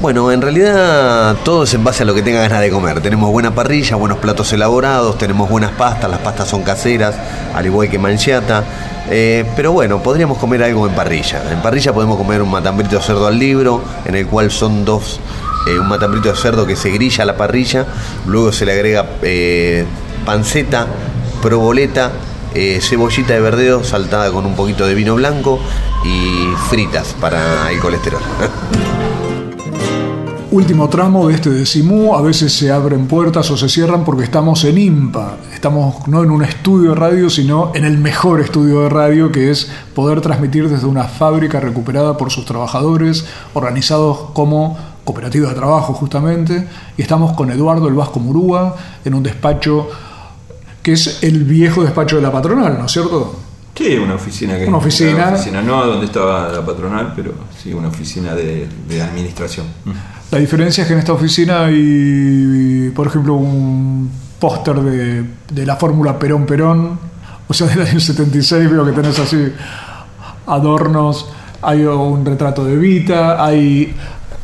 Bueno, 0.00 0.30
en 0.30 0.40
realidad 0.40 1.36
todo 1.44 1.64
es 1.64 1.74
en 1.74 1.82
base 1.82 2.04
a 2.04 2.06
lo 2.06 2.14
que 2.14 2.22
tenga 2.22 2.40
ganas 2.42 2.60
de 2.60 2.70
comer. 2.70 3.00
Tenemos 3.00 3.32
buena 3.32 3.52
parrilla, 3.52 3.96
buenos 3.96 4.18
platos 4.18 4.52
elaborados, 4.52 5.18
tenemos 5.18 5.50
buenas 5.50 5.72
pastas, 5.72 6.08
las 6.08 6.20
pastas 6.20 6.46
son 6.46 6.62
caseras, 6.62 7.16
al 7.52 7.66
igual 7.66 7.90
que 7.90 7.98
manchata. 7.98 8.62
Eh, 9.10 9.44
pero 9.56 9.72
bueno, 9.72 10.00
podríamos 10.00 10.38
comer 10.38 10.62
algo 10.62 10.86
en 10.86 10.94
parrilla. 10.94 11.42
En 11.50 11.60
parrilla 11.62 11.92
podemos 11.92 12.16
comer 12.16 12.42
un 12.42 12.50
matambrito 12.50 12.94
de 12.94 13.02
cerdo 13.02 13.26
al 13.26 13.40
libro, 13.40 13.82
en 14.04 14.14
el 14.14 14.28
cual 14.28 14.52
son 14.52 14.84
dos, 14.84 15.18
eh, 15.66 15.76
un 15.80 15.88
matambrito 15.88 16.28
de 16.30 16.36
cerdo 16.36 16.64
que 16.64 16.76
se 16.76 16.90
grilla 16.90 17.24
a 17.24 17.26
la 17.26 17.36
parrilla, 17.36 17.84
luego 18.24 18.52
se 18.52 18.66
le 18.66 18.72
agrega 18.74 19.04
eh, 19.22 19.84
panceta, 20.24 20.86
proboleta, 21.42 22.12
cebollita 22.80 23.34
de 23.34 23.40
verdeo 23.40 23.82
saltada 23.82 24.30
con 24.30 24.46
un 24.46 24.54
poquito 24.54 24.86
de 24.86 24.94
vino 24.94 25.16
blanco 25.16 25.60
y 26.04 26.48
fritas 26.68 27.16
para 27.20 27.70
el 27.72 27.80
colesterol. 27.80 28.22
Último 30.50 30.88
tramo 30.88 31.28
de 31.28 31.34
este 31.34 31.50
decimú, 31.50 32.14
a 32.14 32.22
veces 32.22 32.54
se 32.54 32.72
abren 32.72 33.06
puertas 33.06 33.50
o 33.50 33.56
se 33.58 33.68
cierran 33.68 34.02
porque 34.02 34.24
estamos 34.24 34.64
en 34.64 34.78
IMPA. 34.78 35.36
Estamos 35.52 36.08
no 36.08 36.22
en 36.22 36.30
un 36.30 36.42
estudio 36.42 36.90
de 36.90 36.96
radio, 36.96 37.28
sino 37.28 37.70
en 37.74 37.84
el 37.84 37.98
mejor 37.98 38.40
estudio 38.40 38.80
de 38.82 38.88
radio, 38.88 39.30
que 39.30 39.50
es 39.50 39.70
poder 39.94 40.22
transmitir 40.22 40.70
desde 40.70 40.86
una 40.86 41.04
fábrica 41.04 41.60
recuperada 41.60 42.16
por 42.16 42.30
sus 42.30 42.46
trabajadores, 42.46 43.26
organizados 43.52 44.30
como 44.32 44.78
cooperativa 45.04 45.50
de 45.50 45.54
trabajo 45.54 45.92
justamente. 45.92 46.66
Y 46.96 47.02
estamos 47.02 47.34
con 47.34 47.50
Eduardo 47.50 47.86
el 47.86 47.94
Vasco 47.94 48.18
Murúa 48.18 48.74
en 49.04 49.12
un 49.12 49.22
despacho 49.22 49.88
que 50.82 50.92
es 50.92 51.22
el 51.24 51.44
viejo 51.44 51.82
despacho 51.82 52.16
de 52.16 52.22
la 52.22 52.32
patronal, 52.32 52.78
¿no 52.78 52.86
es 52.86 52.92
cierto? 52.92 53.36
Sí, 53.74 53.96
una 53.98 54.14
oficina 54.14 54.58
que 54.58 54.66
Una 54.66 54.78
oficina. 54.78 55.28
oficina, 55.34 55.60
no 55.60 55.86
donde 55.86 56.06
estaba 56.06 56.48
la 56.48 56.64
patronal, 56.64 57.12
pero 57.14 57.32
sí 57.62 57.74
una 57.74 57.88
oficina 57.88 58.34
de, 58.34 58.66
de 58.88 59.02
administración. 59.02 59.66
La 60.30 60.38
diferencia 60.38 60.82
es 60.82 60.88
que 60.88 60.92
en 60.92 60.98
esta 60.98 61.12
oficina 61.14 61.64
hay, 61.64 62.92
por 62.94 63.06
ejemplo, 63.06 63.34
un 63.34 64.10
póster 64.38 64.76
de, 64.76 65.24
de 65.50 65.66
la 65.66 65.76
fórmula 65.76 66.18
Perón-Perón, 66.18 66.98
o 67.48 67.54
sea, 67.54 67.66
del 67.74 67.86
año 67.86 67.98
76, 67.98 68.70
veo 68.70 68.84
que 68.84 68.92
tenés 68.92 69.18
así 69.18 69.52
adornos, 70.46 71.30
hay 71.62 71.84
un 71.84 72.24
retrato 72.24 72.64
de 72.64 72.76
Vita, 72.76 73.42
hay 73.42 73.94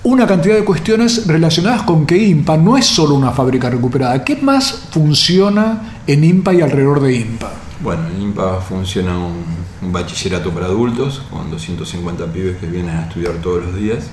una 0.05 0.27
cantidad 0.27 0.55
de 0.55 0.65
cuestiones 0.65 1.27
relacionadas 1.27 1.83
con 1.83 2.07
que 2.07 2.17
IMPA 2.17 2.57
no 2.57 2.77
es 2.77 2.87
solo 2.87 3.15
una 3.15 3.33
fábrica 3.33 3.71
recuperada. 3.71 4.25
¿Qué 4.25 4.37
más 4.37 4.87
funciona 4.91 6.01
en 6.07 6.25
IMPA 6.25 6.55
y 6.55 6.61
alrededor 6.61 7.01
de 7.01 7.17
IMPA? 7.17 7.53
Bueno, 7.83 8.03
en 8.09 8.23
IMPA 8.23 8.61
funciona 8.61 9.17
un, 9.17 9.45
un 9.83 9.93
bachillerato 9.93 10.51
para 10.51 10.67
adultos, 10.67 11.23
con 11.31 11.51
250 11.51 12.27
pibes 12.33 12.57
que 12.59 12.67
vienen 12.67 12.97
a 12.97 13.03
estudiar 13.03 13.35
todos 13.35 13.65
los 13.65 13.77
días. 13.77 14.11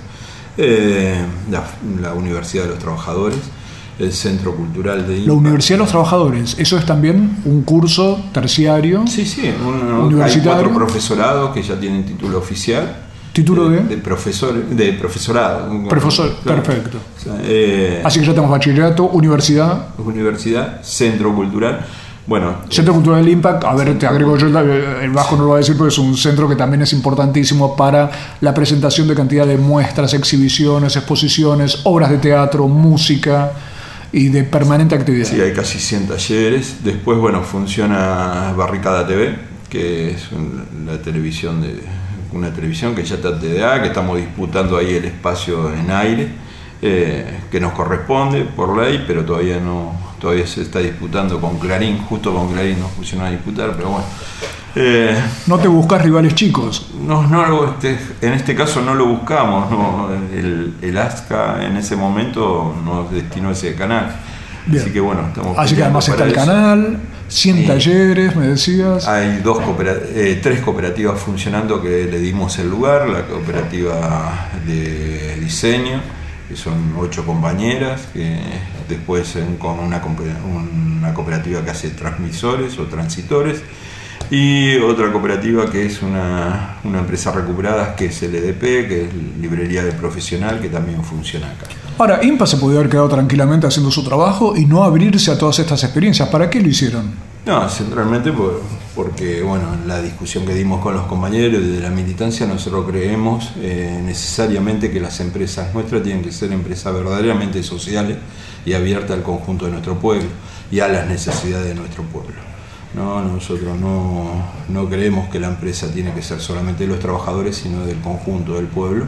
Eh, 0.58 1.16
la, 1.50 1.64
la 2.02 2.14
Universidad 2.14 2.64
de 2.64 2.70
los 2.72 2.80
Trabajadores, 2.80 3.38
el 4.00 4.12
Centro 4.14 4.56
Cultural 4.56 5.08
de. 5.08 5.20
La 5.22 5.34
Universidad 5.34 5.78
de 5.78 5.84
los 5.84 5.90
Trabajadores, 5.90 6.56
eso 6.60 6.78
es 6.78 6.86
también 6.86 7.38
un 7.46 7.62
curso 7.64 8.20
terciario. 8.34 9.06
Sí, 9.08 9.26
sí, 9.26 9.42
un- 9.66 9.74
hay 9.76 10.00
Universitario. 10.08 10.52
cuatro 10.64 10.74
profesorados 10.74 11.52
que 11.54 11.62
ya 11.64 11.80
tienen 11.80 12.06
título 12.06 12.38
oficial. 12.40 12.98
¿Título 13.34 13.70
de? 13.70 13.80
De, 13.84 13.98
profesor, 13.98 14.54
de 14.54 14.92
profesorado. 14.92 15.88
Profesor, 15.88 16.36
Claro. 16.44 16.62
perfecto. 16.64 16.98
Eh, 17.44 18.02
Así 18.04 18.20
que 18.20 18.26
ya 18.26 18.32
tenemos 18.34 18.52
bachillerato, 18.52 19.06
universidad, 19.06 19.88
Universidad, 20.00 20.82
Centro 20.84 21.34
Cultural. 21.34 21.86
Bueno, 22.28 22.58
Centro 22.70 22.94
Cultural 22.94 23.28
Impact, 23.28 23.64
a 23.64 23.74
ver, 23.74 23.98
te 23.98 24.06
agrego 24.06 24.38
yo, 24.38 24.48
el 24.48 25.12
Bajo 25.12 25.36
no 25.36 25.44
lo 25.44 25.50
va 25.50 25.56
a 25.56 25.60
decir, 25.60 25.76
pero 25.76 25.88
es 25.88 25.98
un 25.98 26.16
centro 26.16 26.48
que 26.48 26.56
también 26.56 26.84
es 26.84 26.94
importantísimo 26.94 27.76
para 27.76 28.12
la 28.42 28.54
presentación 28.54 29.08
de 29.08 29.16
cantidad 29.16 29.48
de 29.48 29.58
muestras, 29.58 30.14
exhibiciones, 30.14 30.96
exposiciones, 30.96 31.82
obras 31.84 32.12
de 32.12 32.20
teatro, 32.20 32.68
música 32.68 33.52
y 34.12 34.28
de 34.28 34.44
permanente 34.44 34.94
actividad. 34.94 35.28
Sí, 35.28 35.42
hay 35.42 35.54
casi 35.54 35.80
100 35.80 36.08
talleres. 36.08 36.84
Después, 36.84 37.18
bueno, 37.18 37.42
funciona 37.42 38.54
Barricada 38.56 39.08
TV, 39.08 39.36
que 39.70 40.12
es 40.12 40.30
la 40.86 41.02
televisión 41.02 41.62
de 41.62 41.82
una 42.34 42.54
televisión 42.54 42.96
que 42.96 43.04
ya 43.04 43.16
está 43.16 43.38
TDA, 43.38 43.82
que 43.82 43.88
estamos 43.88 44.18
disputando 44.18 44.78
ahí 44.78 44.94
el 44.94 45.06
espacio 45.06 45.74
en 45.74 45.92
aire, 45.92 46.30
eh, 46.82 47.40
que 47.52 47.60
nos 47.60 47.74
corresponde 47.74 48.46
por 48.46 48.78
ley, 48.78 49.04
pero 49.06 49.26
todavía 49.26 49.60
no, 49.60 49.94
todavía 50.22 50.46
se 50.48 50.62
está 50.62 50.80
disputando 50.80 51.42
con 51.42 51.58
Clarín, 51.58 51.98
justo 52.04 52.34
con 52.34 52.54
Clarín 52.54 52.80
nos 52.80 52.92
pusieron 52.92 53.26
a 53.28 53.32
disputar, 53.32 53.76
pero 53.76 53.90
bueno. 53.90 54.06
Eh, 54.76 55.20
No 55.48 55.58
te 55.58 55.68
buscas 55.68 56.02
rivales 56.02 56.34
chicos. 56.36 56.88
no, 57.02 57.28
no 57.28 57.66
este, 57.72 57.98
en 58.22 58.34
este 58.34 58.56
caso 58.56 58.82
no 58.82 58.94
lo 58.94 59.06
buscamos, 59.08 59.70
no, 59.70 60.10
el, 60.34 60.76
el 60.82 60.98
ASCA 60.98 61.66
en 61.66 61.76
ese 61.76 61.96
momento 61.96 62.74
nos 62.86 63.12
destinó 63.12 63.52
ese 63.52 63.76
canal. 63.76 64.16
Bien. 64.68 64.84
Así 64.84 64.92
que 64.94 65.00
bueno, 65.00 65.22
estamos 65.28 65.58
Así 65.58 65.76
que 65.76 65.82
además 65.84 66.08
está 66.08 66.24
el 66.24 66.32
eso. 66.32 66.40
canal, 66.40 67.00
100 67.28 67.58
Sí. 67.58 67.66
talleres, 67.66 68.36
me 68.36 68.48
decías. 68.48 69.08
Hay 69.08 69.38
dos 69.44 69.58
eh, 69.84 70.40
tres 70.42 70.62
cooperativas 70.62 71.20
funcionando 71.20 71.82
que 71.82 72.06
le 72.06 72.20
dimos 72.20 72.58
el 72.60 72.70
lugar, 72.70 73.10
la 73.10 73.26
cooperativa 73.26 74.50
de 74.66 75.36
diseño, 75.40 76.00
que 76.52 76.58
son 76.58 76.94
ocho 77.00 77.26
compañeras, 77.26 78.02
que 78.12 78.38
después 78.90 79.38
con 79.58 79.80
una, 79.80 80.02
una 80.04 81.14
cooperativa 81.14 81.64
que 81.64 81.72
hace 81.72 81.92
transmisores 81.92 82.78
o 82.78 82.84
transitores, 82.88 83.62
y 84.30 84.78
otra 84.78 85.12
cooperativa 85.12 85.70
que 85.72 85.86
es 85.86 86.02
una, 86.02 86.78
una 86.84 87.00
empresa 87.00 87.32
recuperada, 87.32 87.96
que 87.96 88.06
es 88.06 88.22
LDP, 88.22 88.62
que 88.62 89.06
es 89.06 89.10
Librería 89.42 89.84
de 89.84 89.92
Profesional, 89.94 90.60
que 90.60 90.68
también 90.70 91.04
funciona 91.04 91.48
acá. 91.48 91.68
Ahora, 91.98 92.24
IMPA 92.24 92.46
se 92.48 92.58
podría 92.58 92.80
haber 92.80 92.92
quedado 92.92 93.10
tranquilamente 93.10 93.68
haciendo 93.68 93.92
su 93.92 94.04
trabajo 94.04 94.56
y 94.58 94.66
no 94.66 94.84
abrirse 94.84 95.32
a 95.32 95.38
todas 95.38 95.60
estas 95.60 95.84
experiencias. 95.84 96.28
¿Para 96.30 96.50
qué 96.50 96.60
lo 96.62 96.68
hicieron? 96.70 97.12
No, 97.46 97.68
centralmente 97.70 98.32
por- 98.32 98.62
porque, 98.96 99.42
bueno, 99.42 99.74
en 99.74 99.88
la 99.88 100.02
discusión 100.02 100.46
que 100.46 100.54
dimos 100.54 100.82
con 100.82 100.94
los 100.94 101.06
compañeros 101.06 101.66
de 101.66 101.80
la 101.80 101.90
militancia, 101.90 102.46
nosotros 102.46 102.86
creemos 102.90 103.52
eh, 103.58 104.02
necesariamente 104.04 104.92
que 104.92 105.00
las 105.00 105.20
empresas 105.22 105.74
nuestras 105.74 106.04
tienen 106.04 106.22
que 106.22 106.32
ser 106.32 106.52
empresas 106.52 106.94
verdaderamente 106.94 107.64
sociales 107.64 108.18
y 108.66 108.74
abiertas 108.74 109.12
al 109.12 109.24
conjunto 109.24 109.66
de 109.66 109.72
nuestro 109.72 109.98
pueblo 109.98 110.28
y 110.72 110.82
a 110.82 110.88
las 110.88 111.08
necesidades 111.08 111.68
de 111.68 111.76
nuestro 111.76 112.04
pueblo. 112.04 112.36
No, 112.94 113.24
nosotros 113.24 113.80
no, 113.80 114.30
no 114.68 114.90
creemos 114.90 115.30
que 115.30 115.40
la 115.40 115.48
empresa 115.48 115.92
tiene 115.94 116.14
que 116.14 116.22
ser 116.22 116.42
solamente 116.42 116.84
de 116.84 116.90
los 116.90 117.00
trabajadores, 117.00 117.56
sino 117.56 117.86
del 117.86 118.00
conjunto 118.02 118.56
del 118.56 118.68
pueblo, 118.68 119.06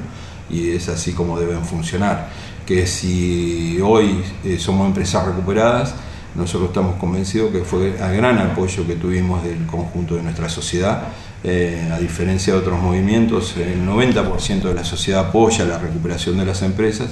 y 0.49 0.71
es 0.71 0.87
así 0.87 1.11
como 1.11 1.37
deben 1.37 1.65
funcionar. 1.65 2.29
Que 2.65 2.87
si 2.87 3.79
hoy 3.81 4.23
eh, 4.45 4.57
somos 4.57 4.87
empresas 4.87 5.25
recuperadas, 5.25 5.95
nosotros 6.35 6.69
estamos 6.69 6.95
convencidos 6.95 7.51
que 7.51 7.59
fue 7.63 7.89
el 7.99 8.15
gran 8.17 8.37
apoyo 8.39 8.85
que 8.87 8.95
tuvimos 8.95 9.43
del 9.43 9.65
conjunto 9.65 10.15
de 10.15 10.23
nuestra 10.23 10.49
sociedad. 10.49 11.03
Eh, 11.43 11.89
a 11.93 11.99
diferencia 11.99 12.53
de 12.53 12.59
otros 12.59 12.81
movimientos, 12.81 13.55
el 13.57 13.85
90% 13.87 14.61
de 14.63 14.73
la 14.73 14.83
sociedad 14.83 15.27
apoya 15.29 15.65
la 15.65 15.77
recuperación 15.77 16.37
de 16.37 16.45
las 16.45 16.61
empresas 16.61 17.09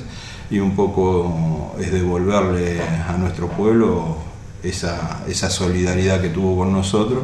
y 0.50 0.60
un 0.60 0.76
poco 0.76 1.76
es 1.80 1.92
devolverle 1.92 2.82
a 3.08 3.16
nuestro 3.18 3.48
pueblo 3.50 4.18
esa, 4.64 5.22
esa 5.28 5.50
solidaridad 5.50 6.22
que 6.22 6.30
tuvo 6.30 6.58
con 6.58 6.72
nosotros. 6.72 7.24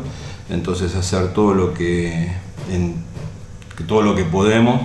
Entonces 0.49 0.95
hacer 0.95 1.33
todo 1.33 1.53
lo 1.53 1.73
que, 1.73 2.31
en- 2.71 2.95
todo 3.87 4.01
lo 4.01 4.15
que 4.15 4.23
podemos 4.23 4.81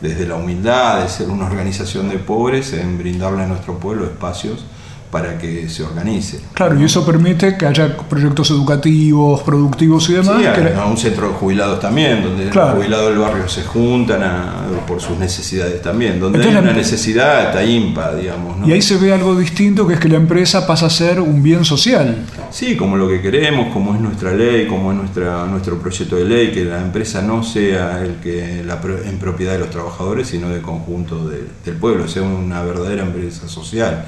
desde 0.00 0.26
la 0.26 0.36
humildad 0.36 1.02
de 1.02 1.08
ser 1.08 1.28
una 1.30 1.46
organización 1.46 2.08
de 2.08 2.18
pobres 2.18 2.72
en 2.74 2.98
brindarle 2.98 3.42
a 3.42 3.46
nuestro 3.46 3.78
pueblo 3.78 4.04
espacios 4.04 4.64
para 5.10 5.38
que 5.38 5.68
se 5.68 5.82
organice. 5.82 6.40
Claro, 6.52 6.78
y 6.80 6.84
eso 6.84 7.04
permite 7.06 7.56
que 7.56 7.66
haya 7.66 7.96
proyectos 7.96 8.50
educativos, 8.50 9.40
productivos 9.42 10.08
y 10.10 10.14
demás. 10.14 10.36
Sí, 10.38 10.42
que 10.42 10.68
a, 10.74 10.82
a 10.82 10.86
un 10.86 10.96
centro 10.96 11.28
de 11.28 11.34
jubilados 11.34 11.80
también, 11.80 12.22
donde 12.22 12.48
Claro. 12.50 12.68
los 12.70 12.76
jubilados 12.78 13.08
del 13.10 13.18
barrio 13.18 13.48
se 13.48 13.62
juntan 13.62 14.22
a- 14.22 14.52
por 14.86 15.00
sus 15.00 15.16
necesidades 15.18 15.80
también. 15.82 16.20
Donde 16.20 16.38
Entonces 16.38 16.60
hay 16.60 16.68
una 16.68 16.72
necesidad, 16.76 17.46
está 17.48 17.64
IMPA, 17.64 18.14
digamos. 18.14 18.56
¿no? 18.58 18.68
Y 18.68 18.72
ahí 18.72 18.82
se 18.82 18.96
ve 18.98 19.12
algo 19.12 19.34
distinto, 19.36 19.86
que 19.86 19.94
es 19.94 20.00
que 20.00 20.08
la 20.08 20.16
empresa 20.16 20.66
pasa 20.66 20.86
a 20.86 20.90
ser 20.90 21.20
un 21.20 21.42
bien 21.42 21.64
social. 21.64 22.24
Sí, 22.50 22.76
como 22.76 22.96
lo 22.96 23.08
que 23.08 23.20
queremos, 23.20 23.72
como 23.72 23.94
es 23.94 24.00
nuestra 24.00 24.32
ley, 24.32 24.66
como 24.66 24.92
es 24.92 24.98
nuestra, 24.98 25.46
nuestro 25.46 25.78
proyecto 25.78 26.16
de 26.16 26.24
ley, 26.24 26.52
que 26.52 26.64
la 26.64 26.80
empresa 26.80 27.22
no 27.22 27.42
sea 27.42 28.02
el 28.02 28.16
que 28.16 28.62
la 28.66 28.80
en 29.04 29.18
propiedad 29.18 29.52
de 29.52 29.58
los 29.60 29.70
trabajadores, 29.70 30.28
sino 30.28 30.48
del 30.50 30.62
conjunto 30.62 31.26
de- 31.28 31.44
del 31.64 31.74
pueblo, 31.76 32.06
sea 32.08 32.22
una 32.22 32.62
verdadera 32.62 33.02
empresa 33.02 33.48
social. 33.48 34.04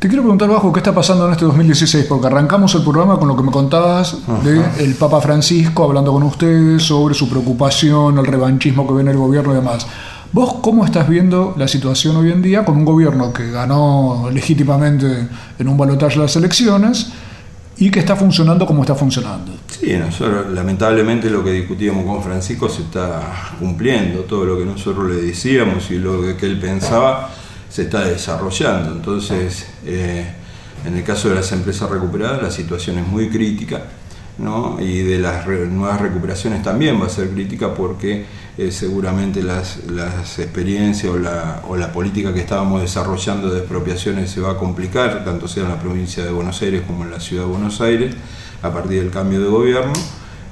Te 0.00 0.08
quiero 0.08 0.22
preguntar, 0.22 0.48
Bajo, 0.48 0.72
¿qué 0.72 0.80
está 0.80 0.94
pasando 0.94 1.26
en 1.26 1.32
este 1.32 1.44
2016? 1.44 2.06
Porque 2.06 2.26
arrancamos 2.26 2.74
el 2.74 2.82
programa 2.82 3.18
con 3.18 3.28
lo 3.28 3.36
que 3.36 3.42
me 3.42 3.50
contabas 3.50 4.16
de 4.42 4.82
el 4.82 4.94
Papa 4.94 5.20
Francisco 5.20 5.84
hablando 5.84 6.10
con 6.10 6.22
ustedes 6.22 6.84
sobre 6.84 7.14
su 7.14 7.28
preocupación, 7.28 8.16
el 8.16 8.24
revanchismo 8.24 8.86
que 8.86 8.94
ve 8.94 9.02
en 9.02 9.08
el 9.08 9.18
gobierno 9.18 9.52
y 9.52 9.56
demás. 9.56 9.86
¿Vos 10.32 10.54
cómo 10.62 10.86
estás 10.86 11.06
viendo 11.06 11.52
la 11.58 11.68
situación 11.68 12.16
hoy 12.16 12.32
en 12.32 12.40
día 12.40 12.64
con 12.64 12.78
un 12.78 12.86
gobierno 12.86 13.30
que 13.30 13.50
ganó 13.50 14.30
legítimamente 14.32 15.28
en 15.58 15.68
un 15.68 15.76
balotaje 15.76 16.18
las 16.18 16.34
elecciones 16.34 17.12
y 17.76 17.90
que 17.90 17.98
está 17.98 18.16
funcionando 18.16 18.64
como 18.64 18.80
está 18.80 18.94
funcionando? 18.94 19.52
Sí, 19.66 19.98
nosotros 19.98 20.46
lamentablemente 20.50 21.28
lo 21.28 21.44
que 21.44 21.52
discutíamos 21.52 22.06
con 22.06 22.22
Francisco 22.22 22.70
se 22.70 22.84
está 22.84 23.20
cumpliendo, 23.58 24.20
todo 24.20 24.46
lo 24.46 24.56
que 24.56 24.64
nosotros 24.64 25.10
le 25.10 25.16
decíamos 25.16 25.90
y 25.90 25.98
lo 25.98 26.22
que 26.38 26.46
él 26.46 26.58
pensaba 26.58 27.28
se 27.70 27.82
está 27.82 28.04
desarrollando. 28.04 28.92
Entonces, 28.92 29.66
eh, 29.86 30.26
en 30.84 30.96
el 30.96 31.04
caso 31.04 31.28
de 31.28 31.36
las 31.36 31.52
empresas 31.52 31.88
recuperadas 31.88 32.42
la 32.42 32.50
situación 32.50 32.98
es 32.98 33.06
muy 33.06 33.28
crítica 33.28 33.82
y 34.78 35.02
de 35.02 35.18
las 35.18 35.46
nuevas 35.46 36.00
recuperaciones 36.00 36.62
también 36.62 37.00
va 37.00 37.06
a 37.06 37.10
ser 37.10 37.28
crítica 37.28 37.74
porque 37.74 38.24
eh, 38.56 38.72
seguramente 38.72 39.42
las, 39.42 39.78
experiencias 40.38 41.12
o 41.12 41.18
la, 41.18 41.62
o 41.68 41.76
la, 41.76 41.92
política 41.92 42.32
que 42.32 42.40
estábamos 42.40 42.80
desarrollando 42.80 43.50
de 43.50 43.58
expropiaciones 43.58 44.30
se 44.30 44.40
va 44.40 44.52
a 44.52 44.56
complicar, 44.56 45.24
tanto 45.24 45.46
sea 45.46 45.64
en 45.64 45.68
la 45.68 45.78
provincia 45.78 46.24
de 46.24 46.30
Buenos 46.30 46.62
Aires 46.62 46.82
como 46.86 47.04
en 47.04 47.10
la 47.10 47.20
ciudad 47.20 47.44
de 47.44 47.50
Buenos 47.50 47.82
Aires, 47.82 48.14
a 48.62 48.70
partir 48.70 49.02
del 49.02 49.10
cambio 49.10 49.40
de 49.40 49.48
gobierno, 49.48 49.92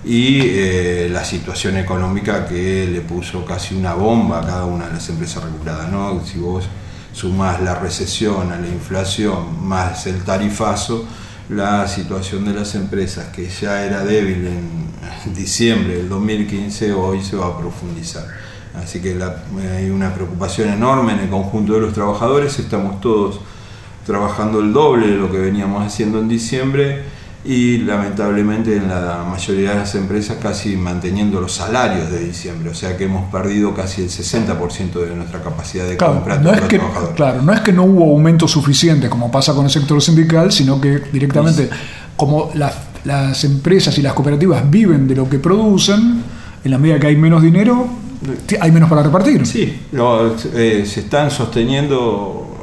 y 0.05 0.41
eh, 0.43 1.09
la 1.11 1.25
situación 1.25 1.79
económica 1.79 2.47
que 2.47 2.87
le 2.87 3.01
puso 3.01 3.45
casi 3.47 3.75
una 3.75 3.95
bomba 3.95 4.41
a 4.41 4.47
cada 4.47 4.65
una 4.67 4.87
de 4.87 4.95
las 4.95 5.09
empresas 5.09 5.43
recuperadas. 5.45 5.91
¿no? 5.91 6.23
Si 6.25 6.39
vos 6.39 6.69
sumás 7.19 7.61
la 7.61 7.75
recesión 7.75 8.53
a 8.53 8.61
la 8.61 8.69
inflación 8.69 9.67
más 9.67 10.07
el 10.07 10.23
tarifazo, 10.23 11.05
la 11.49 11.89
situación 11.89 12.45
de 12.45 12.55
las 12.55 12.77
empresas, 12.77 13.27
que 13.35 13.49
ya 13.49 13.85
era 13.85 14.05
débil 14.05 14.47
en 14.47 15.35
diciembre 15.35 15.97
del 15.97 16.09
2015, 16.09 16.93
hoy 16.93 17.21
se 17.21 17.35
va 17.35 17.47
a 17.47 17.59
profundizar. 17.59 18.25
Así 18.81 19.01
que 19.01 19.19
hay 19.77 19.91
una 19.91 20.15
preocupación 20.15 20.69
enorme 20.69 21.15
en 21.15 21.19
el 21.19 21.29
conjunto 21.29 21.73
de 21.73 21.81
los 21.81 21.93
trabajadores, 21.93 22.57
estamos 22.61 23.01
todos 23.01 23.41
trabajando 24.07 24.61
el 24.61 24.73
doble 24.73 25.09
de 25.09 25.17
lo 25.17 25.29
que 25.33 25.39
veníamos 25.39 25.85
haciendo 25.85 26.21
en 26.21 26.29
diciembre 26.29 27.03
y 27.49 27.79
lamentablemente 27.79 28.77
en 28.77 28.89
la 28.89 29.25
mayoría 29.27 29.71
de 29.71 29.77
las 29.77 29.95
empresas 29.95 30.37
casi 30.37 30.77
manteniendo 30.77 31.41
los 31.41 31.53
salarios 31.53 32.11
de 32.11 32.23
diciembre, 32.23 32.69
o 32.69 32.75
sea 32.75 32.95
que 32.99 33.05
hemos 33.05 33.33
perdido 33.33 33.75
casi 33.75 34.03
el 34.03 34.11
60% 34.11 34.93
de 34.93 35.17
nuestra 35.17 35.43
capacidad 35.43 35.89
de 35.89 35.97
compra 35.97 36.37
no 36.37 36.53
es 36.53 36.61
que, 36.61 36.79
Claro, 37.17 37.41
no 37.41 37.55
es 37.55 37.61
que 37.61 37.73
no 37.73 37.85
hubo 37.85 38.13
aumento 38.13 38.47
suficiente 38.47 39.09
como 39.09 39.31
pasa 39.31 39.55
con 39.55 39.65
el 39.65 39.71
sector 39.71 40.03
sindical, 40.03 40.53
sino 40.53 40.79
que 40.79 40.99
directamente 41.11 41.71
como 42.19 42.51
las, 42.53 42.75
las 43.05 43.43
empresas 43.45 43.97
y 43.97 44.03
las 44.03 44.13
cooperativas 44.13 44.71
viven 44.71 45.09
de 45.09 45.15
lo 45.15 45.27
que 45.27 45.39
producen, 45.39 46.23
en 46.63 46.71
la 46.71 46.77
medida 46.77 47.01
que 47.01 47.07
hay 47.07 47.17
menos 47.17 47.41
dinero, 47.43 47.89
hay 48.61 48.71
menos 48.71 48.91
para 48.91 49.03
repartir. 49.03 49.47
Sí, 49.47 49.87
eh, 50.53 50.85
se 50.87 51.01
están 51.01 51.31
sosteniendo 51.31 52.59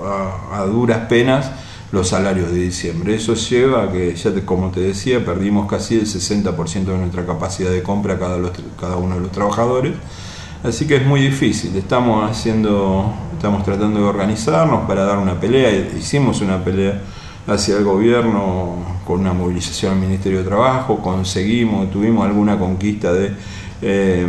a, 0.52 0.60
a 0.60 0.66
duras 0.68 1.08
penas 1.10 1.65
los 1.96 2.10
salarios 2.10 2.52
de 2.52 2.60
diciembre. 2.60 3.16
Eso 3.16 3.34
lleva 3.36 3.84
a 3.84 3.92
que, 3.92 4.14
ya 4.14 4.32
como 4.46 4.70
te 4.70 4.82
decía, 4.82 5.24
perdimos 5.24 5.66
casi 5.68 5.96
el 5.96 6.06
60% 6.06 6.84
de 6.84 6.98
nuestra 6.98 7.26
capacidad 7.26 7.72
de 7.72 7.82
compra 7.82 8.20
cada, 8.20 8.98
uno 8.98 9.16
de 9.16 9.22
los 9.22 9.32
trabajadores. 9.32 9.94
Así 10.62 10.86
que 10.86 10.98
es 10.98 11.06
muy 11.06 11.22
difícil. 11.22 11.76
Estamos 11.78 12.30
haciendo, 12.30 13.14
estamos 13.34 13.64
tratando 13.64 14.02
de 14.02 14.06
organizarnos 14.06 14.86
para 14.88 15.06
dar 15.06 15.18
una 15.20 15.40
pelea. 15.40 15.72
Hicimos 15.98 16.42
una 16.42 16.64
pelea 16.64 17.02
hacia 17.48 17.78
el 17.78 17.86
gobierno 17.86 19.00
con 19.06 19.22
una 19.22 19.32
movilización 19.32 19.94
al 19.94 20.00
Ministerio 20.00 20.40
de 20.40 20.44
Trabajo. 20.44 21.02
Conseguimos, 21.02 21.90
tuvimos 21.92 22.26
alguna 22.26 22.60
conquista 22.60 23.14
de 23.14 23.32
eh, 23.82 24.28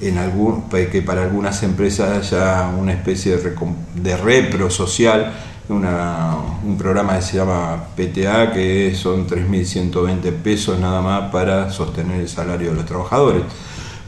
en 0.00 0.18
algún, 0.18 0.68
que 0.68 1.02
para 1.02 1.24
algunas 1.24 1.60
empresas 1.64 2.32
haya 2.32 2.68
una 2.68 2.92
especie 2.92 3.36
de 3.36 4.16
repro 4.16 4.70
social 4.70 5.32
un 5.68 6.76
programa 6.78 7.16
que 7.16 7.22
se 7.22 7.36
llama 7.38 7.84
PTA, 7.96 8.52
que 8.52 8.94
son 8.94 9.26
3.120 9.26 10.32
pesos 10.32 10.78
nada 10.78 11.00
más 11.00 11.30
para 11.30 11.70
sostener 11.70 12.20
el 12.20 12.28
salario 12.28 12.70
de 12.70 12.76
los 12.76 12.84
trabajadores. 12.84 13.42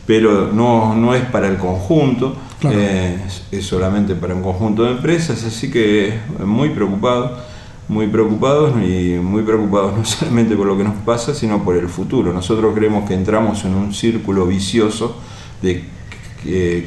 Pero 0.07 0.53
no, 0.53 0.95
no 0.95 1.14
es 1.14 1.25
para 1.25 1.49
el 1.49 1.57
conjunto, 1.57 2.37
eh, 2.71 3.19
es, 3.51 3.66
solamente 3.66 4.14
para 4.14 4.35
un 4.35 4.42
conjunto 4.42 4.85
de 4.85 4.92
empresas, 4.92 5.42
así 5.45 5.71
que 5.71 6.21
muy 6.45 6.71
preocupados, 6.71 7.40
muy 7.88 8.07
preocupados 8.07 8.73
y 8.83 9.19
muy 9.21 9.42
preocupados 9.42 9.97
no 9.97 10.05
solamente 10.05 10.57
por 10.57 10.66
lo 10.66 10.77
que 10.77 10.85
nos 10.85 10.97
pasa, 11.05 11.35
sino 11.35 11.64
por 11.64 11.77
el 11.77 11.88
futuro. 11.88 12.33
Nosotros 12.33 12.73
creemos 12.75 13.09
que 13.09 13.14
entramos 13.14 13.64
en 13.64 13.75
un 13.75 13.95
círculo 13.95 14.47
vicioso 14.47 15.16
de 15.62 15.85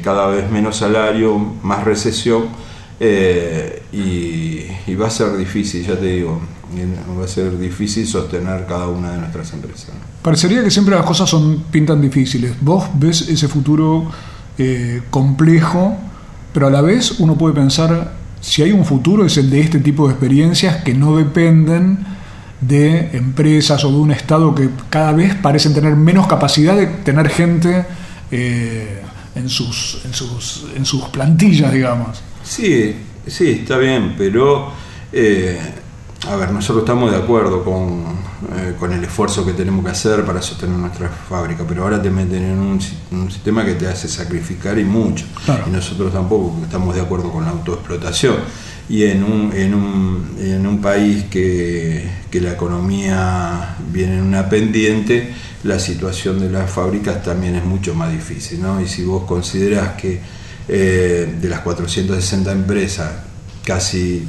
cada 0.02 0.28
vez 0.28 0.50
menos 0.50 0.76
salario, 0.76 1.36
más 1.62 1.84
recesión 1.84 2.44
eh, 3.02 3.82
y, 3.92 4.94
va 4.94 5.06
a 5.06 5.10
ser 5.10 5.34
difícil, 5.38 5.86
ya 5.86 5.98
te 5.98 6.04
digo, 6.04 6.38
va 7.18 7.24
a 7.24 7.28
ser 7.28 7.58
difícil 7.58 8.06
sostener 8.06 8.66
cada 8.66 8.88
una 8.88 9.12
de 9.12 9.18
nuestras 9.18 9.50
empresas. 9.54 9.92
Parecería 10.20 10.62
que 10.62 10.70
siempre 10.70 10.94
las 10.94 11.06
cosas 11.06 11.30
son 11.30 11.64
pintan 11.70 12.02
difíciles. 12.02 12.52
Vos 12.60 12.84
ves 12.94 13.22
ese 13.22 13.48
futuro 13.48 14.10
eh, 14.58 15.00
complejo, 15.08 15.96
pero 16.52 16.66
a 16.66 16.70
la 16.70 16.82
vez 16.82 17.18
uno 17.20 17.38
puede 17.38 17.54
pensar, 17.54 18.12
si 18.42 18.62
hay 18.62 18.72
un 18.72 18.84
futuro 18.84 19.24
es 19.24 19.38
el 19.38 19.48
de 19.48 19.60
este 19.60 19.78
tipo 19.78 20.06
de 20.06 20.12
experiencias 20.12 20.82
que 20.82 20.92
no 20.92 21.16
dependen 21.16 22.04
de 22.60 23.16
empresas 23.16 23.82
o 23.84 23.90
de 23.90 23.96
un 23.96 24.10
Estado 24.10 24.54
que 24.54 24.68
cada 24.90 25.12
vez 25.12 25.34
parecen 25.36 25.72
tener 25.72 25.96
menos 25.96 26.26
capacidad 26.26 26.76
de 26.76 26.86
tener 26.86 27.30
gente 27.30 27.86
eh, 28.30 29.00
en, 29.34 29.48
sus, 29.48 30.02
en, 30.04 30.12
sus, 30.12 30.66
en 30.76 30.84
sus 30.84 31.04
plantillas, 31.04 31.72
digamos. 31.72 32.22
Sí, 32.50 32.96
sí, 33.28 33.60
está 33.60 33.78
bien, 33.78 34.16
pero 34.18 34.72
eh, 35.12 35.56
a 36.28 36.34
ver, 36.34 36.50
nosotros 36.50 36.82
estamos 36.82 37.12
de 37.12 37.16
acuerdo 37.16 37.60
eh, 37.60 38.74
con, 38.76 38.92
el 38.92 39.04
esfuerzo 39.04 39.46
que 39.46 39.52
tenemos 39.52 39.84
que 39.84 39.92
hacer 39.92 40.24
para 40.24 40.42
sostener 40.42 40.76
nuestra 40.76 41.08
fábrica, 41.10 41.62
pero 41.66 41.84
ahora 41.84 42.02
te 42.02 42.10
meten 42.10 42.42
en 42.42 42.58
un, 42.58 43.30
sistema 43.30 43.64
que 43.64 43.74
te 43.74 43.86
hace 43.86 44.08
sacrificar 44.08 44.80
y 44.80 44.84
mucho. 44.84 45.26
Y 45.64 45.70
nosotros 45.70 46.12
tampoco 46.12 46.58
estamos 46.64 46.96
de 46.96 47.02
acuerdo 47.02 47.30
con 47.30 47.44
la 47.44 47.52
autoexplotación. 47.52 48.34
Y 48.88 49.04
en 49.04 49.22
un, 49.22 49.52
en 49.52 49.72
un, 49.72 50.36
en 50.40 50.66
un 50.66 50.80
país 50.80 51.26
que, 51.30 52.10
que 52.32 52.40
la 52.40 52.50
economía 52.50 53.76
viene 53.92 54.18
en 54.18 54.24
una 54.24 54.48
pendiente, 54.48 55.32
la 55.62 55.78
situación 55.78 56.40
de 56.40 56.50
las 56.50 56.68
fábricas 56.68 57.22
también 57.22 57.54
es 57.54 57.64
mucho 57.64 57.94
más 57.94 58.10
difícil. 58.10 58.60
¿no? 58.60 58.80
Y 58.80 58.88
si 58.88 59.04
vos 59.04 59.22
consideras 59.22 59.92
que 59.92 60.39
eh, 60.72 61.36
de 61.40 61.48
las 61.48 61.60
460 61.62 62.52
empresas, 62.52 63.10
casi 63.64 64.24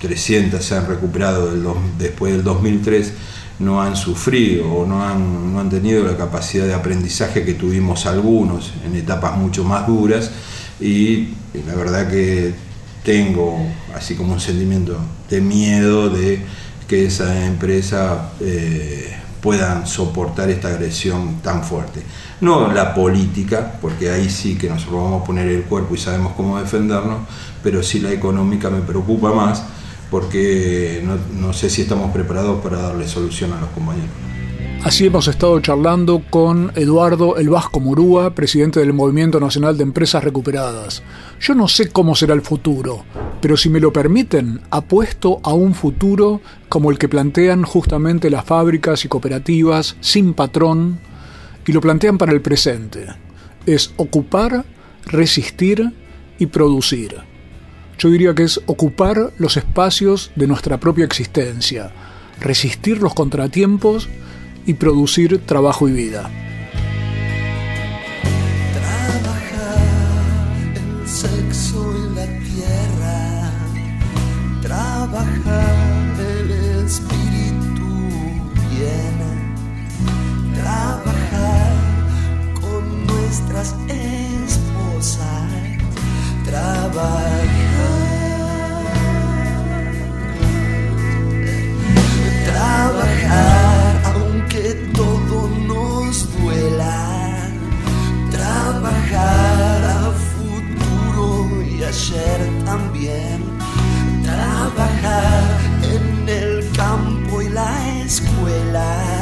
300 0.00 0.64
se 0.64 0.74
han 0.74 0.86
recuperado 0.86 1.50
después 1.98 2.32
del 2.32 2.42
2003, 2.42 3.12
no 3.58 3.82
han 3.82 3.94
sufrido 3.94 4.72
o 4.72 4.86
no 4.86 5.06
han, 5.06 5.52
no 5.52 5.60
han 5.60 5.68
tenido 5.68 6.02
la 6.02 6.16
capacidad 6.16 6.64
de 6.64 6.72
aprendizaje 6.72 7.44
que 7.44 7.52
tuvimos 7.52 8.06
algunos 8.06 8.72
en 8.86 8.96
etapas 8.96 9.36
mucho 9.36 9.64
más 9.64 9.86
duras 9.86 10.30
y 10.80 11.34
la 11.66 11.74
verdad 11.74 12.08
que 12.08 12.54
tengo 13.04 13.66
así 13.94 14.14
como 14.14 14.32
un 14.32 14.40
sentimiento 14.40 14.98
de 15.28 15.42
miedo 15.42 16.08
de 16.08 16.42
que 16.88 17.04
esa 17.04 17.44
empresa 17.44 18.32
eh, 18.40 19.14
puedan 19.42 19.86
soportar 19.86 20.48
esta 20.48 20.68
agresión 20.68 21.42
tan 21.42 21.62
fuerte. 21.62 22.02
No 22.44 22.70
la 22.70 22.92
política, 22.92 23.78
porque 23.80 24.10
ahí 24.10 24.28
sí 24.28 24.58
que 24.58 24.68
nosotros 24.68 25.02
vamos 25.02 25.22
a 25.22 25.24
poner 25.24 25.48
el 25.48 25.62
cuerpo 25.62 25.94
y 25.94 25.98
sabemos 25.98 26.34
cómo 26.36 26.60
defendernos, 26.60 27.20
pero 27.62 27.82
sí 27.82 28.00
la 28.00 28.12
económica 28.12 28.68
me 28.68 28.82
preocupa 28.82 29.32
más 29.32 29.64
porque 30.10 31.02
no, 31.02 31.16
no 31.40 31.52
sé 31.54 31.70
si 31.70 31.82
estamos 31.82 32.12
preparados 32.12 32.62
para 32.62 32.82
darle 32.82 33.08
solución 33.08 33.52
a 33.54 33.60
los 33.60 33.70
compañeros. 33.70 34.10
Así 34.84 35.06
hemos 35.06 35.28
estado 35.28 35.58
charlando 35.60 36.22
con 36.28 36.70
Eduardo 36.74 37.38
El 37.38 37.48
Vasco 37.48 37.80
Murúa, 37.80 38.34
presidente 38.34 38.80
del 38.80 38.92
Movimiento 38.92 39.40
Nacional 39.40 39.78
de 39.78 39.84
Empresas 39.84 40.22
Recuperadas. 40.22 41.02
Yo 41.40 41.54
no 41.54 41.68
sé 41.68 41.88
cómo 41.88 42.14
será 42.14 42.34
el 42.34 42.42
futuro, 42.42 43.06
pero 43.40 43.56
si 43.56 43.70
me 43.70 43.80
lo 43.80 43.94
permiten, 43.94 44.60
apuesto 44.70 45.40
a 45.42 45.54
un 45.54 45.74
futuro 45.74 46.42
como 46.68 46.90
el 46.90 46.98
que 46.98 47.08
plantean 47.08 47.62
justamente 47.62 48.28
las 48.28 48.44
fábricas 48.44 49.06
y 49.06 49.08
cooperativas 49.08 49.96
sin 50.00 50.34
patrón 50.34 50.98
y 51.66 51.72
lo 51.72 51.80
plantean 51.80 52.18
para 52.18 52.32
el 52.32 52.40
presente. 52.40 53.06
Es 53.66 53.92
ocupar, 53.96 54.64
resistir 55.06 55.92
y 56.38 56.46
producir. 56.46 57.16
Yo 57.98 58.10
diría 58.10 58.34
que 58.34 58.42
es 58.44 58.60
ocupar 58.66 59.32
los 59.38 59.56
espacios 59.56 60.32
de 60.34 60.46
nuestra 60.46 60.78
propia 60.78 61.04
existencia, 61.04 61.92
resistir 62.40 63.00
los 63.00 63.14
contratiempos 63.14 64.08
y 64.66 64.74
producir 64.74 65.38
trabajo 65.46 65.88
y 65.88 65.92
vida. 65.92 66.30
Trabajar 68.72 69.78
el 70.74 71.08
sexo 71.08 71.94
y 71.96 72.14
la 72.16 72.26
tierra, 72.26 73.52
trabajar 74.60 76.20
el 76.20 76.50
espíritu 76.84 77.86
bien, 78.70 80.54
trabajar 80.54 81.13
nuestras 83.34 83.74
esposas 83.88 85.24
trabajar, 86.44 87.48
trabajar 92.44 94.02
aunque 94.14 94.74
todo 94.94 95.48
nos 95.66 96.28
duela, 96.38 97.50
trabajar 98.30 99.84
a 99.84 100.12
futuro 100.30 101.62
y 101.64 101.82
ayer 101.82 102.64
también, 102.64 103.42
trabajar 104.22 105.42
en 105.82 106.28
el 106.28 106.70
campo 106.76 107.42
y 107.42 107.48
la 107.48 108.00
escuela. 108.04 109.13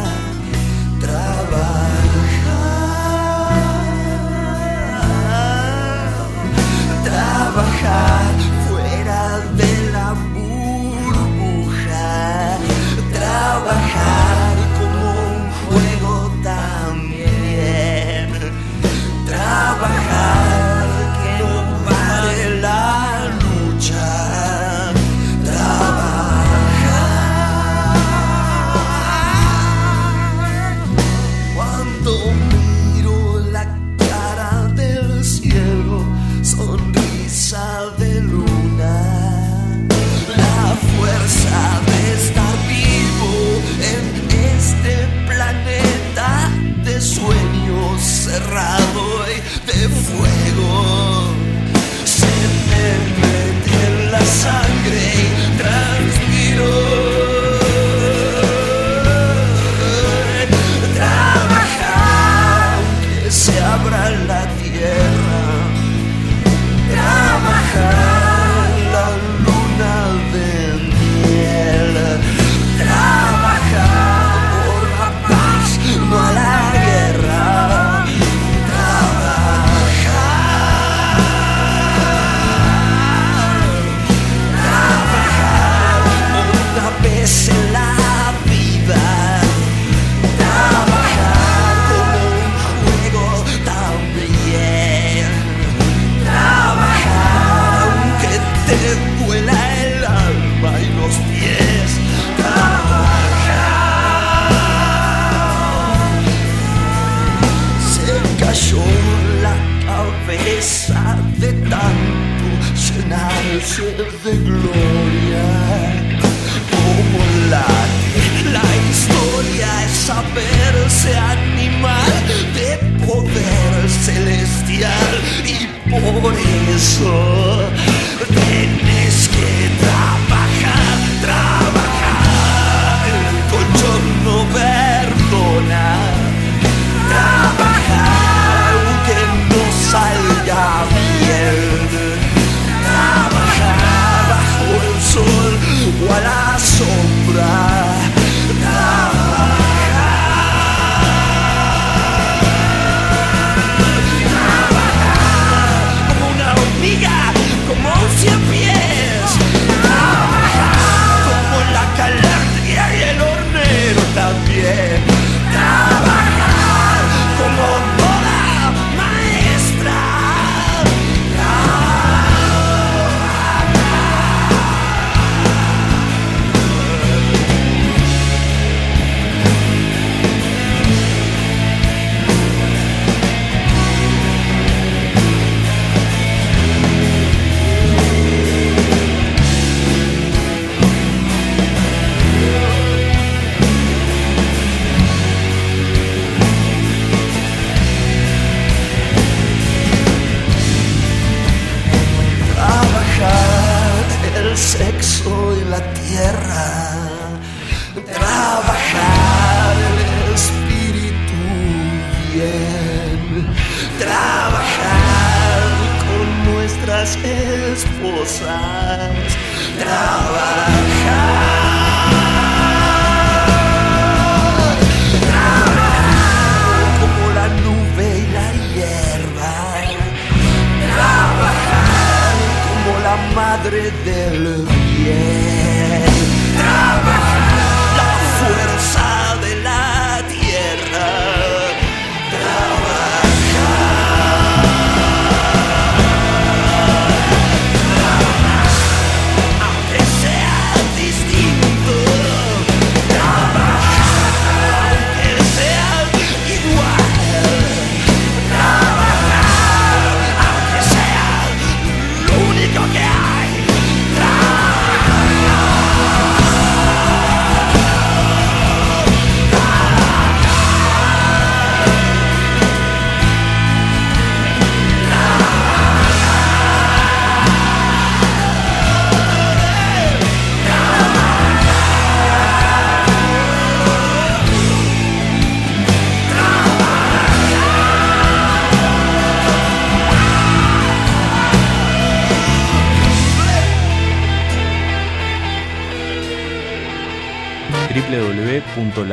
ese 121.03 121.17
animal 121.19 122.13
de 122.55 122.77
poder 123.05 123.89
celestial 123.89 125.21
y 125.45 125.91
por 125.91 126.33
eso 126.75 127.71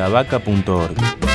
www.lavaca.org. 0.00 1.29